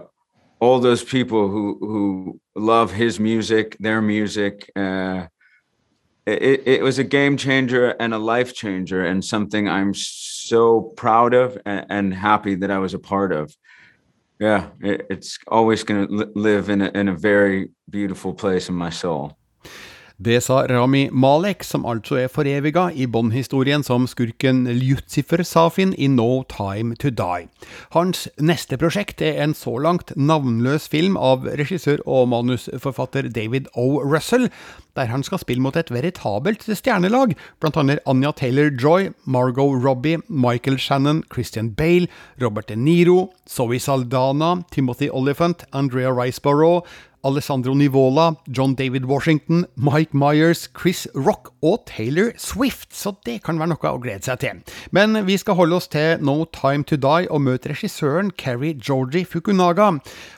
all 0.60 0.80
those 0.80 1.02
people 1.02 1.48
who 1.48 1.78
who 1.80 2.42
love 2.56 2.92
his 2.92 3.20
music, 3.20 3.78
their 3.80 4.02
music. 4.02 4.70
Uh, 4.76 5.28
it, 6.28 6.68
it 6.68 6.84
was 6.84 7.00
a 7.00 7.04
game 7.04 7.38
changer 7.38 7.92
and 8.00 8.14
a 8.14 8.18
life 8.18 8.54
changer, 8.54 9.06
and 9.06 9.24
something 9.24 9.68
I'm 9.70 9.94
so 9.94 10.82
proud 10.82 11.34
of 11.34 11.58
and, 11.66 11.86
and 11.90 12.14
happy 12.14 12.56
that 12.56 12.70
I 12.70 12.80
was 12.80 12.94
a 12.94 13.00
part 13.00 13.32
of. 13.32 13.56
Yeah, 14.40 14.70
it, 14.82 15.08
it's 15.10 15.40
always 15.48 15.84
going 15.84 16.08
to 16.08 16.14
li 16.14 16.26
live 16.36 16.70
in 16.70 16.82
a, 16.82 16.92
in 16.94 17.08
a 17.08 17.14
very 17.14 17.70
beautiful 17.90 18.34
place 18.34 18.70
in 18.70 18.76
my 18.76 18.90
soul. 18.90 19.38
Det 20.18 20.40
sa 20.42 20.64
Rami 20.66 21.12
Malek, 21.14 21.62
som 21.62 21.84
altså 21.86 22.16
er 22.18 22.32
foreviga 22.34 22.88
i 22.90 23.06
Bond-historien 23.06 23.84
som 23.86 24.08
skurken 24.10 24.64
Lucifer 24.66 25.44
Safin 25.46 25.92
i 25.94 26.08
No 26.10 26.42
Time 26.50 26.96
To 26.98 27.12
Die. 27.14 27.46
Hans 27.94 28.24
neste 28.42 28.80
prosjekt 28.82 29.22
er 29.22 29.38
en 29.44 29.54
så 29.54 29.76
langt 29.78 30.16
navnløs 30.18 30.88
film 30.90 31.20
av 31.22 31.46
regissør 31.46 32.02
og 32.10 32.32
manusforfatter 32.34 33.30
David 33.30 33.70
O. 33.78 34.02
Russell, 34.02 34.50
der 34.98 35.12
han 35.14 35.22
skal 35.22 35.44
spille 35.44 35.62
mot 35.62 35.78
et 35.78 35.94
veritabelt 35.94 36.66
stjernelag, 36.66 37.36
blant 37.62 37.78
annet 37.78 38.02
Anja 38.10 38.32
Taylor-Joy, 38.34 39.12
Margot 39.30 39.78
Robbie, 39.86 40.18
Michael 40.26 40.80
Shannon, 40.82 41.22
Christian 41.30 41.76
Bale, 41.78 42.10
Robert 42.42 42.74
De 42.74 42.76
Niro, 42.76 43.36
Zoe 43.46 43.78
Saldana, 43.78 44.64
Timothy 44.74 45.12
Oliphant, 45.14 45.68
Andrea 45.78 46.10
Riceborough, 46.10 46.82
Alessandro 47.26 47.74
Nivola, 47.74 48.36
John 48.48 48.76
David 48.76 49.06
Washington, 49.06 49.66
Mike 49.76 50.14
Myers, 50.14 50.70
Chris 50.82 51.08
Rock 51.16 51.50
og 51.62 51.86
Taylor 51.86 52.32
Swift, 52.38 52.96
så 52.96 53.16
det 53.26 53.42
kan 53.46 53.60
være 53.60 53.74
noe 53.74 53.92
å 53.92 54.02
glede 54.02 54.28
seg 54.28 54.42
til. 54.44 54.62
Men 54.96 55.18
vi 55.28 55.38
skal 55.40 55.58
holde 55.58 55.80
oss 55.80 55.90
til 55.92 56.22
No 56.24 56.46
Time 56.54 56.86
To 56.88 57.00
Die 57.02 57.30
og 57.34 57.42
møte 57.44 57.74
regissøren 57.74 58.30
Carrie 58.38 58.78
Georgie 58.78 59.26
Fukunaga. 59.26 59.90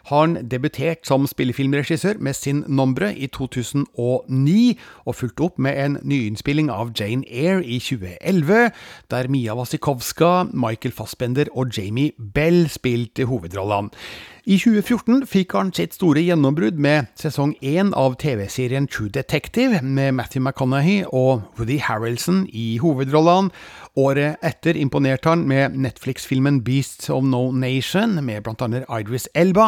Han 0.10 0.38
debuterte 0.50 1.10
som 1.10 1.28
spillefilmregissør 1.30 2.22
med 2.24 2.38
sin 2.38 2.64
Nombre 2.68 3.12
i 3.14 3.28
2009, 3.28 4.78
og 5.06 5.20
fulgte 5.20 5.46
opp 5.50 5.60
med 5.60 5.78
en 5.84 6.00
nyinnspilling 6.02 6.72
av 6.74 6.94
Jane 6.98 7.28
Eyre 7.28 7.62
i 7.66 7.82
2011, 7.84 8.72
der 9.12 9.30
Mia 9.30 9.56
Wasikowska, 9.60 10.50
Michael 10.54 10.96
Fassbender 10.96 11.52
og 11.54 11.76
Jamie 11.76 12.16
Bell 12.18 12.68
spilte 12.72 13.28
hovedrollene. 13.30 13.94
I 14.50 14.56
2014 14.58 15.28
fikk 15.30 15.52
han 15.54 15.68
sitt 15.78 15.94
store 15.94 16.24
gjennombrudd 16.26 16.80
med 16.82 17.12
sesong 17.22 17.52
én 17.62 17.92
av 17.94 18.16
TV-serien 18.18 18.88
True 18.90 19.12
Detective, 19.14 19.84
med 19.86 20.16
Matthew 20.18 20.42
McConaughey 20.42 21.04
og 21.06 21.44
Woody 21.60 21.78
Harrelson 21.86 22.48
i 22.50 22.80
hovedrollene. 22.82 23.54
Året 23.94 24.42
etter 24.42 24.80
imponerte 24.82 25.30
han 25.30 25.44
med 25.46 25.76
Netflix-filmen 25.78 26.64
Beasts 26.66 27.12
of 27.14 27.28
No 27.30 27.52
Nation, 27.54 28.18
med 28.26 28.42
bl.a. 28.48 28.82
Idris 28.98 29.30
Elba. 29.38 29.68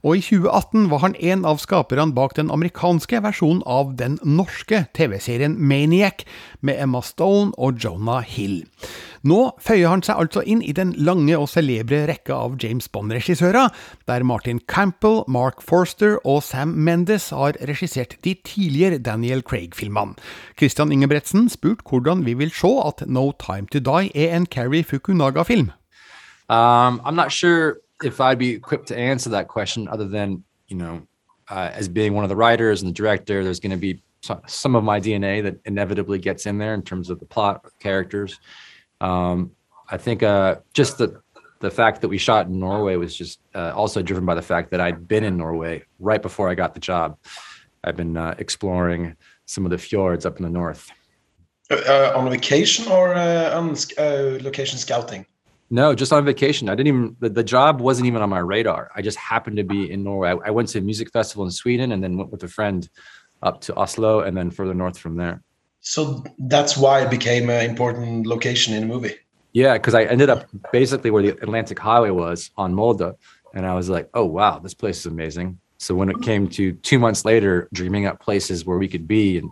Og 0.00 0.16
i 0.16 0.24
2018 0.24 0.88
var 0.88 1.04
han 1.04 1.18
en 1.20 1.44
av 1.44 1.60
skaperne 1.60 2.16
bak 2.16 2.32
den 2.40 2.48
amerikanske 2.48 3.20
versjonen 3.20 3.60
av 3.68 3.98
den 4.00 4.16
norske 4.24 4.86
TV-serien 4.96 5.58
Maniac, 5.60 6.24
med 6.62 6.80
Emma 6.80 7.02
Stone 7.04 7.52
og 7.58 7.78
Jonah 7.82 8.24
Hill. 8.24 8.62
Nå 9.22 9.52
føyer 9.62 9.92
han 9.92 10.02
seg 10.02 10.18
altså 10.18 10.42
inn 10.42 10.62
i 10.66 10.72
den 10.74 10.94
lange 10.98 11.36
og 11.38 11.46
celebre 11.52 12.00
rekka 12.10 12.34
av 12.34 12.56
James 12.62 12.88
Bond-regissører, 12.90 13.70
der 14.10 14.24
Martin 14.26 14.58
Campbell, 14.66 15.22
Mark 15.30 15.62
Forster 15.62 16.16
og 16.26 16.42
Sam 16.42 16.74
Mendes 16.74 17.30
har 17.30 17.58
regissert 17.68 18.16
de 18.26 18.34
tidligere 18.34 18.98
Daniel 18.98 19.44
Craig-filmene. 19.46 20.18
Christian 20.58 20.90
Ingebretsen 20.94 21.46
spurte 21.52 21.86
hvordan 21.86 22.26
vi 22.26 22.34
vil 22.34 22.50
se 22.50 22.72
at 22.82 23.06
No 23.06 23.30
Time 23.38 23.70
To 23.70 23.78
Die 23.78 24.10
er 24.14 24.36
en 24.36 24.46
Carrie 24.46 24.82
Fukunaga-film. 24.82 25.70
Um, 26.48 27.00
I'm 27.04 27.14
not 27.14 27.30
sure 27.30 27.76
if 28.02 28.20
I'd 28.20 28.38
be 28.38 28.50
equipped 28.50 28.88
to 28.88 28.96
answer 28.96 29.30
that 29.30 29.48
question 29.48 29.88
other 29.88 30.08
than, 30.08 30.42
you 30.68 30.76
know, 30.76 31.06
uh, 31.48 31.70
as 31.72 31.88
being 31.88 32.14
one 32.14 32.24
of 32.24 32.28
the 32.28 32.36
writers 32.36 32.82
and 32.82 32.88
the 32.88 33.02
director, 33.02 33.42
there's 33.44 33.60
some 34.46 34.76
of 34.76 34.84
my 34.84 35.00
DNA 35.00 35.42
that 35.42 35.60
inevitably 35.64 36.18
gets 36.18 36.46
in 36.46 36.58
there 36.58 36.74
in 36.74 36.82
terms 36.82 37.10
of 37.10 37.18
the 37.18 37.26
plot, 37.26 37.64
characters. 37.80 38.38
Um, 39.00 39.52
I 39.90 39.96
think 39.96 40.22
uh, 40.22 40.56
just 40.72 40.98
the 40.98 41.20
the 41.58 41.70
fact 41.70 42.00
that 42.00 42.08
we 42.08 42.18
shot 42.18 42.46
in 42.46 42.58
Norway 42.58 42.96
was 42.96 43.16
just 43.16 43.38
uh, 43.54 43.72
also 43.74 44.02
driven 44.02 44.26
by 44.26 44.34
the 44.34 44.42
fact 44.42 44.72
that 44.72 44.80
I'd 44.80 45.06
been 45.06 45.22
in 45.22 45.36
Norway 45.36 45.84
right 46.00 46.20
before 46.20 46.48
I 46.48 46.56
got 46.56 46.74
the 46.74 46.80
job. 46.80 47.16
I've 47.84 47.96
been 47.96 48.16
uh, 48.16 48.34
exploring 48.38 49.16
some 49.46 49.64
of 49.64 49.70
the 49.70 49.78
fjords 49.78 50.26
up 50.26 50.38
in 50.38 50.42
the 50.42 50.50
north. 50.50 50.90
Uh, 51.70 51.76
uh, 51.86 52.12
on 52.16 52.28
vacation 52.28 52.90
or 52.90 53.14
uh, 53.14 53.56
on 53.56 53.76
location 54.42 54.78
scouting? 54.78 55.24
No, 55.70 55.94
just 55.94 56.12
on 56.12 56.24
vacation. 56.24 56.68
I 56.68 56.74
didn't 56.74 56.88
even 56.88 57.16
the, 57.20 57.30
the, 57.30 57.44
job 57.44 57.80
wasn't 57.80 58.06
even 58.06 58.20
on 58.20 58.28
my 58.28 58.40
radar. 58.40 58.90
I 58.94 59.00
just 59.00 59.16
happened 59.16 59.56
to 59.56 59.64
be 59.64 59.90
in 59.90 60.02
Norway. 60.02 60.30
I, 60.30 60.48
I 60.48 60.50
went 60.50 60.68
to 60.70 60.78
a 60.78 60.82
music 60.82 61.10
festival 61.12 61.44
in 61.44 61.50
Sweden 61.50 61.92
and 61.92 62.02
then 62.02 62.18
went 62.18 62.30
with 62.30 62.42
a 62.42 62.48
friend 62.48 62.88
up 63.42 63.60
to 63.62 63.74
Oslo 63.74 64.20
and 64.20 64.36
then 64.36 64.50
further 64.50 64.74
north 64.74 64.98
from 64.98 65.16
there. 65.16 65.42
So 65.80 66.24
that's 66.38 66.76
why 66.76 67.02
it 67.02 67.10
became 67.10 67.50
an 67.50 67.68
important 67.68 68.26
location 68.26 68.72
in 68.74 68.82
the 68.82 68.86
movie. 68.86 69.16
Yeah, 69.52 69.74
because 69.74 69.94
I 69.94 70.04
ended 70.04 70.30
up 70.30 70.48
basically 70.72 71.10
where 71.10 71.22
the 71.22 71.30
Atlantic 71.30 71.78
Highway 71.78 72.10
was 72.10 72.50
on 72.56 72.72
Molde, 72.72 73.14
and 73.54 73.66
I 73.66 73.74
was 73.74 73.90
like, 73.90 74.08
"Oh 74.14 74.24
wow, 74.24 74.58
this 74.58 74.74
place 74.74 75.00
is 75.00 75.06
amazing." 75.06 75.58
So 75.78 75.94
when 75.94 76.08
it 76.08 76.22
came 76.22 76.48
to 76.50 76.72
two 76.72 76.98
months 76.98 77.24
later, 77.24 77.68
dreaming 77.72 78.06
up 78.06 78.20
places 78.20 78.64
where 78.64 78.78
we 78.78 78.88
could 78.88 79.06
be, 79.06 79.36
and 79.38 79.50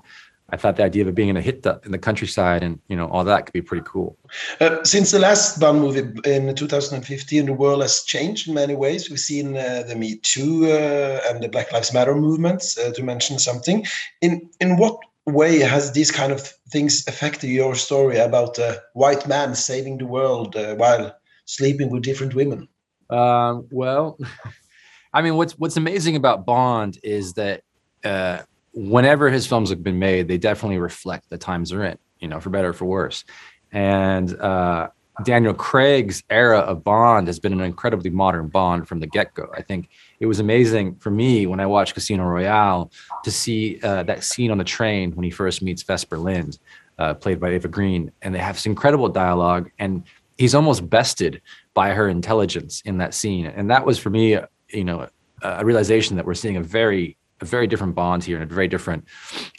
I 0.53 0.57
thought 0.57 0.77
the 0.77 0.85
idea 0.85 1.03
of 1.03 1.09
it 1.09 1.15
being 1.15 1.29
in 1.29 1.37
a 1.37 1.41
hit 1.41 1.65
in 1.85 1.93
the 1.93 1.99
countryside 1.99 2.63
and 2.63 2.79
you 2.89 2.97
know 2.97 3.07
all 3.09 3.25
that 3.25 3.47
could 3.47 3.53
be 3.53 3.63
pretty 3.63 3.85
cool. 3.87 4.17
Uh, 4.61 4.83
since 4.85 5.11
the 5.11 5.19
last 5.19 5.61
Bond 5.61 5.81
movie 5.81 6.01
in 6.25 6.55
2015, 6.55 7.47
the 7.47 7.53
world 7.53 7.83
has 7.83 8.03
changed 8.03 8.49
in 8.49 8.55
many 8.55 8.75
ways. 8.75 9.09
We've 9.09 9.19
seen 9.19 9.57
uh, 9.57 9.85
the 9.87 9.97
Me 9.97 10.17
Too 10.17 10.67
uh, 10.67 11.21
and 11.29 11.43
the 11.43 11.49
Black 11.49 11.73
Lives 11.73 11.93
Matter 11.93 12.15
movements, 12.15 12.77
uh, 12.79 12.93
to 12.93 13.03
mention 13.03 13.39
something. 13.39 13.87
In 14.21 14.49
in 14.61 14.77
what 14.77 14.99
way 15.27 15.59
has 15.59 15.93
these 15.93 16.11
kind 16.11 16.33
of 16.33 16.41
things 16.71 17.07
affected 17.07 17.49
your 17.49 17.75
story 17.75 18.19
about 18.19 18.59
a 18.59 18.83
white 18.95 19.27
man 19.27 19.55
saving 19.55 19.99
the 19.99 20.07
world 20.07 20.57
uh, 20.57 20.75
while 20.75 21.15
sleeping 21.45 21.91
with 21.91 22.03
different 22.03 22.35
women? 22.35 22.69
Um, 23.09 23.67
well, 23.71 24.19
I 25.13 25.23
mean, 25.23 25.37
what's 25.37 25.59
what's 25.59 25.77
amazing 25.77 26.17
about 26.17 26.47
Bond 26.47 26.99
is 27.03 27.35
that 27.35 27.63
uh, 28.05 28.43
whenever 28.73 29.31
his 29.31 29.47
films 29.47 29.71
have 29.71 29.83
been 29.83 29.99
made, 29.99 30.29
they 30.29 30.39
definitely 30.39 30.79
reflect 30.79 31.31
the 31.31 31.39
times 31.39 31.71
they're 31.71 31.85
in, 31.85 31.99
you 32.21 32.29
know, 32.29 32.41
for 32.41 32.51
better 32.51 32.71
or 32.71 32.73
for 32.73 32.85
worse. 32.85 33.25
And 33.73 34.35
uh, 34.41 34.89
Daniel 35.25 35.55
Craig's 35.55 36.23
era 36.31 36.59
of 36.59 36.83
Bond 36.85 37.27
has 37.27 37.39
been 37.39 37.53
an 37.53 37.61
incredibly 37.61 38.11
modern 38.11 38.49
Bond 38.49 38.89
from 38.89 39.01
the 39.01 39.07
get 39.07 39.35
go. 39.35 39.49
I 39.55 39.63
think 39.63 39.89
it 40.19 40.27
was 40.27 40.41
amazing 40.41 40.97
for 40.97 41.11
me 41.11 41.47
when 41.47 41.61
I 41.61 41.67
watched 41.67 41.95
Casino 41.95 42.25
Royale 42.25 42.91
to 43.25 43.31
see 43.31 43.81
uh, 43.83 44.03
that 44.05 44.25
scene 44.25 44.51
on 44.51 44.59
the 44.59 44.65
train 44.65 45.13
when 45.13 45.25
he 45.25 45.31
first 45.31 45.63
meets 45.63 45.83
Vesper 45.83 46.19
Lind, 46.19 46.59
uh, 46.99 47.15
played 47.15 47.41
by 47.41 47.51
Ava 47.51 47.69
Green, 47.69 48.13
and 48.23 48.35
they 48.35 48.39
have 48.39 48.57
this 48.57 48.67
incredible 48.67 49.09
dialogue, 49.09 49.71
and 49.79 50.05
he's 50.39 50.55
almost 50.55 50.89
bested 50.89 51.43
by 51.75 51.91
her 51.91 52.09
intelligence 52.09 52.83
in 52.85 52.99
that 52.99 53.15
scene, 53.15 53.47
and 53.47 53.71
that 53.71 53.85
was 53.85 53.99
for 53.99 54.11
me, 54.11 54.39
you 54.69 54.85
know, 54.85 55.09
a 55.43 55.65
realization 55.65 56.17
that 56.17 56.27
we're 56.27 56.35
seeing 56.35 56.57
a 56.57 56.63
very, 56.63 57.17
a 57.41 57.45
very 57.45 57.67
different 57.67 57.95
Bond 57.95 58.25
here 58.25 58.41
and 58.41 58.51
a 58.51 58.55
very 58.55 58.69
different 58.69 59.05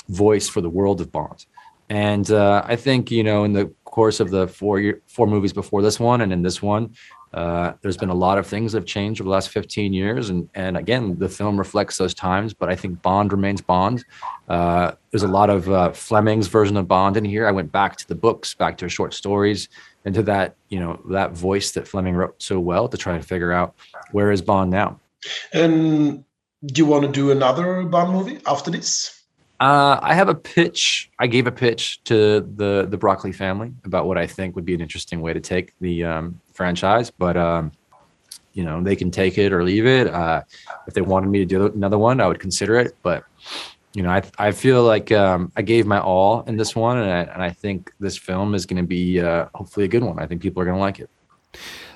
voice 0.09 0.47
for 0.47 0.61
the 0.61 0.69
world 0.69 1.01
of 1.01 1.11
Bond. 1.11 1.45
And 1.89 2.29
uh, 2.31 2.63
I 2.65 2.75
think 2.75 3.11
you 3.11 3.23
know, 3.23 3.43
in 3.43 3.53
the 3.53 3.73
course 3.85 4.19
of 4.19 4.29
the 4.29 4.47
four 4.47 4.79
year, 4.79 5.01
four 5.07 5.27
movies 5.27 5.53
before 5.53 5.81
this 5.81 5.99
one, 5.99 6.21
and 6.21 6.31
in 6.31 6.41
this 6.41 6.61
one, 6.61 6.93
Uh, 7.33 7.71
there's 7.81 7.97
been 7.97 8.09
a 8.09 8.13
lot 8.27 8.37
of 8.37 8.45
things 8.45 8.71
that 8.71 8.79
have 8.79 8.85
changed 8.85 9.21
over 9.21 9.29
the 9.29 9.31
last 9.31 9.49
15 9.49 9.93
years, 9.93 10.29
and 10.29 10.49
and 10.53 10.75
again, 10.75 11.17
the 11.17 11.29
film 11.29 11.57
reflects 11.57 11.97
those 11.97 12.13
times. 12.13 12.53
But 12.53 12.69
I 12.69 12.75
think 12.75 13.01
Bond 13.01 13.31
remains 13.31 13.61
Bond. 13.61 14.03
Uh, 14.49 14.91
there's 15.11 15.23
a 15.23 15.29
lot 15.39 15.49
of 15.49 15.69
uh, 15.69 15.91
Fleming's 15.93 16.47
version 16.47 16.77
of 16.77 16.87
Bond 16.87 17.15
in 17.15 17.25
here. 17.25 17.47
I 17.47 17.53
went 17.53 17.71
back 17.71 17.95
to 17.97 18.07
the 18.07 18.15
books, 18.15 18.53
back 18.53 18.77
to 18.77 18.89
short 18.89 19.13
stories, 19.13 19.69
and 20.03 20.13
to 20.15 20.23
that 20.23 20.55
you 20.67 20.79
know 20.81 20.99
that 21.11 21.31
voice 21.31 21.71
that 21.71 21.87
Fleming 21.87 22.15
wrote 22.15 22.35
so 22.41 22.59
well 22.59 22.89
to 22.89 22.97
try 22.97 23.13
and 23.15 23.25
figure 23.25 23.53
out 23.53 23.75
where 24.11 24.33
is 24.33 24.41
Bond 24.41 24.69
now. 24.71 24.99
And 25.53 26.25
do 26.65 26.79
you 26.79 26.85
want 26.85 27.05
to 27.05 27.11
do 27.11 27.31
another 27.31 27.83
Bond 27.83 28.11
movie 28.11 28.39
after 28.45 28.69
this? 28.69 29.21
Uh, 29.59 29.99
I 30.01 30.13
have 30.15 30.27
a 30.27 30.35
pitch. 30.35 31.11
I 31.19 31.27
gave 31.27 31.45
a 31.45 31.51
pitch 31.51 32.03
to 32.05 32.41
the 32.55 32.87
the 32.89 32.97
Broccoli 32.97 33.31
family 33.31 33.71
about 33.83 34.07
what 34.07 34.17
I 34.17 34.25
think 34.25 34.55
would 34.55 34.65
be 34.65 34.73
an 34.73 34.81
interesting 34.81 35.21
way 35.21 35.33
to 35.33 35.39
take 35.39 35.73
the 35.79 36.03
um, 36.03 36.41
franchise, 36.51 37.11
but 37.11 37.37
um, 37.37 37.71
you 38.53 38.63
know 38.63 38.81
they 38.81 38.95
can 38.95 39.11
take 39.11 39.37
it 39.37 39.53
or 39.53 39.63
leave 39.63 39.85
it. 39.85 40.07
Uh, 40.07 40.41
if 40.87 40.95
they 40.95 41.01
wanted 41.01 41.29
me 41.29 41.39
to 41.39 41.45
do 41.45 41.67
another 41.67 41.99
one, 41.99 42.19
I 42.19 42.27
would 42.27 42.39
consider 42.39 42.79
it. 42.79 42.95
But 43.03 43.23
you 43.93 44.01
know, 44.01 44.09
I 44.09 44.23
I 44.39 44.51
feel 44.51 44.83
like 44.83 45.11
um, 45.11 45.51
I 45.55 45.61
gave 45.61 45.85
my 45.85 45.99
all 45.99 46.41
in 46.41 46.57
this 46.57 46.75
one, 46.75 46.97
and 46.97 47.11
I, 47.11 47.33
and 47.33 47.43
I 47.43 47.51
think 47.51 47.91
this 47.99 48.17
film 48.17 48.55
is 48.55 48.65
going 48.65 48.81
to 48.81 48.87
be 48.87 49.19
uh, 49.19 49.45
hopefully 49.53 49.85
a 49.85 49.89
good 49.89 50.03
one. 50.03 50.17
I 50.17 50.25
think 50.25 50.41
people 50.41 50.61
are 50.63 50.65
going 50.65 50.77
to 50.77 50.81
like 50.81 50.99
it. 50.99 51.09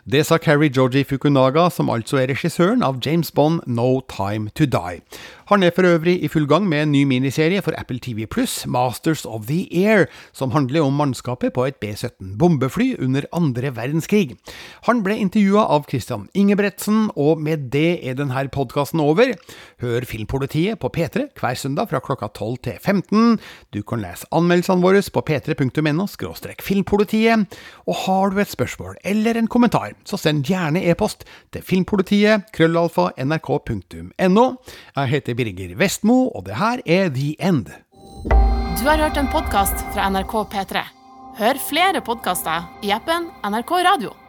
Det 0.06 0.24
sa 0.26 0.38
Carrie 0.38 0.70
Georgie 0.70 1.04
Fukunaga, 1.04 1.70
som 1.74 1.88
altså 1.90 2.20
er 2.22 2.28
regissøren 2.30 2.84
av 2.86 3.00
James 3.02 3.32
Bond 3.34 3.64
No 3.66 4.04
Time 4.06 4.52
To 4.54 4.68
Die. 4.70 5.00
Han 5.46 5.62
er 5.62 5.70
for 5.76 5.86
øvrig 5.86 6.24
i 6.24 6.28
full 6.28 6.48
gang 6.50 6.66
med 6.66 6.82
en 6.82 6.92
ny 6.92 7.04
miniserie 7.06 7.62
for 7.62 7.76
Apple 7.78 8.00
TV 8.00 8.26
Pluss, 8.26 8.66
Masters 8.66 9.26
of 9.26 9.46
the 9.46 9.68
Air, 9.86 10.06
som 10.34 10.52
handler 10.52 10.82
om 10.82 10.94
mannskapet 10.98 11.54
på 11.54 11.68
et 11.68 11.76
B-17 11.76 12.32
bombefly 12.40 12.96
under 12.98 13.28
andre 13.34 13.70
verdenskrig. 13.76 14.34
Han 14.88 15.04
ble 15.06 15.20
intervjua 15.22 15.68
av 15.70 15.86
Christian 15.90 16.26
Ingebretsen, 16.34 17.12
og 17.16 17.44
med 17.46 17.70
det 17.76 18.00
er 18.02 18.18
denne 18.18 18.48
podkasten 18.50 19.00
over. 19.00 19.36
Hør 19.84 20.08
Filmpolitiet 20.10 20.80
på 20.82 20.90
P3 20.90 21.28
hver 21.38 21.54
søndag 21.54 21.92
fra 21.94 22.02
klokka 22.02 22.32
12 22.34 22.58
til 22.66 22.82
15. 22.82 23.38
Du 23.70 23.84
kan 23.86 24.02
lese 24.02 24.26
anmeldelsene 24.34 24.82
våre 24.82 25.04
på 25.06 25.22
p3.no 25.30 26.08
filmpolitiet. 26.66 27.60
Og 27.86 27.96
har 28.08 28.34
du 28.34 28.42
et 28.42 28.50
spørsmål 28.50 28.98
eller 29.06 29.38
en 29.38 29.48
kommentar, 29.48 29.94
så 30.06 30.18
send 30.18 30.46
gjerne 30.50 30.82
e-post 30.90 31.28
til 31.54 31.62
filmpolitiet 31.62 32.50
krøllalfa 32.56 33.12
nrk.no. 33.22 34.50
Jeg 34.96 35.35
Birger 35.36 35.76
Vestmo, 35.80 36.30
og 36.32 36.48
det 36.48 36.58
her 36.60 36.82
er 36.86 37.10
The 37.14 37.36
End. 37.40 37.72
Du 38.80 38.84
har 38.88 39.00
hørt 39.00 39.18
en 39.18 39.32
podkast 39.32 39.86
fra 39.94 40.10
NRK 40.12 40.36
P3. 40.52 40.84
Hør 41.40 41.60
flere 41.70 42.04
podkaster 42.04 42.70
i 42.86 42.94
appen 42.96 43.30
NRK 43.44 43.76
Radio. 43.88 44.25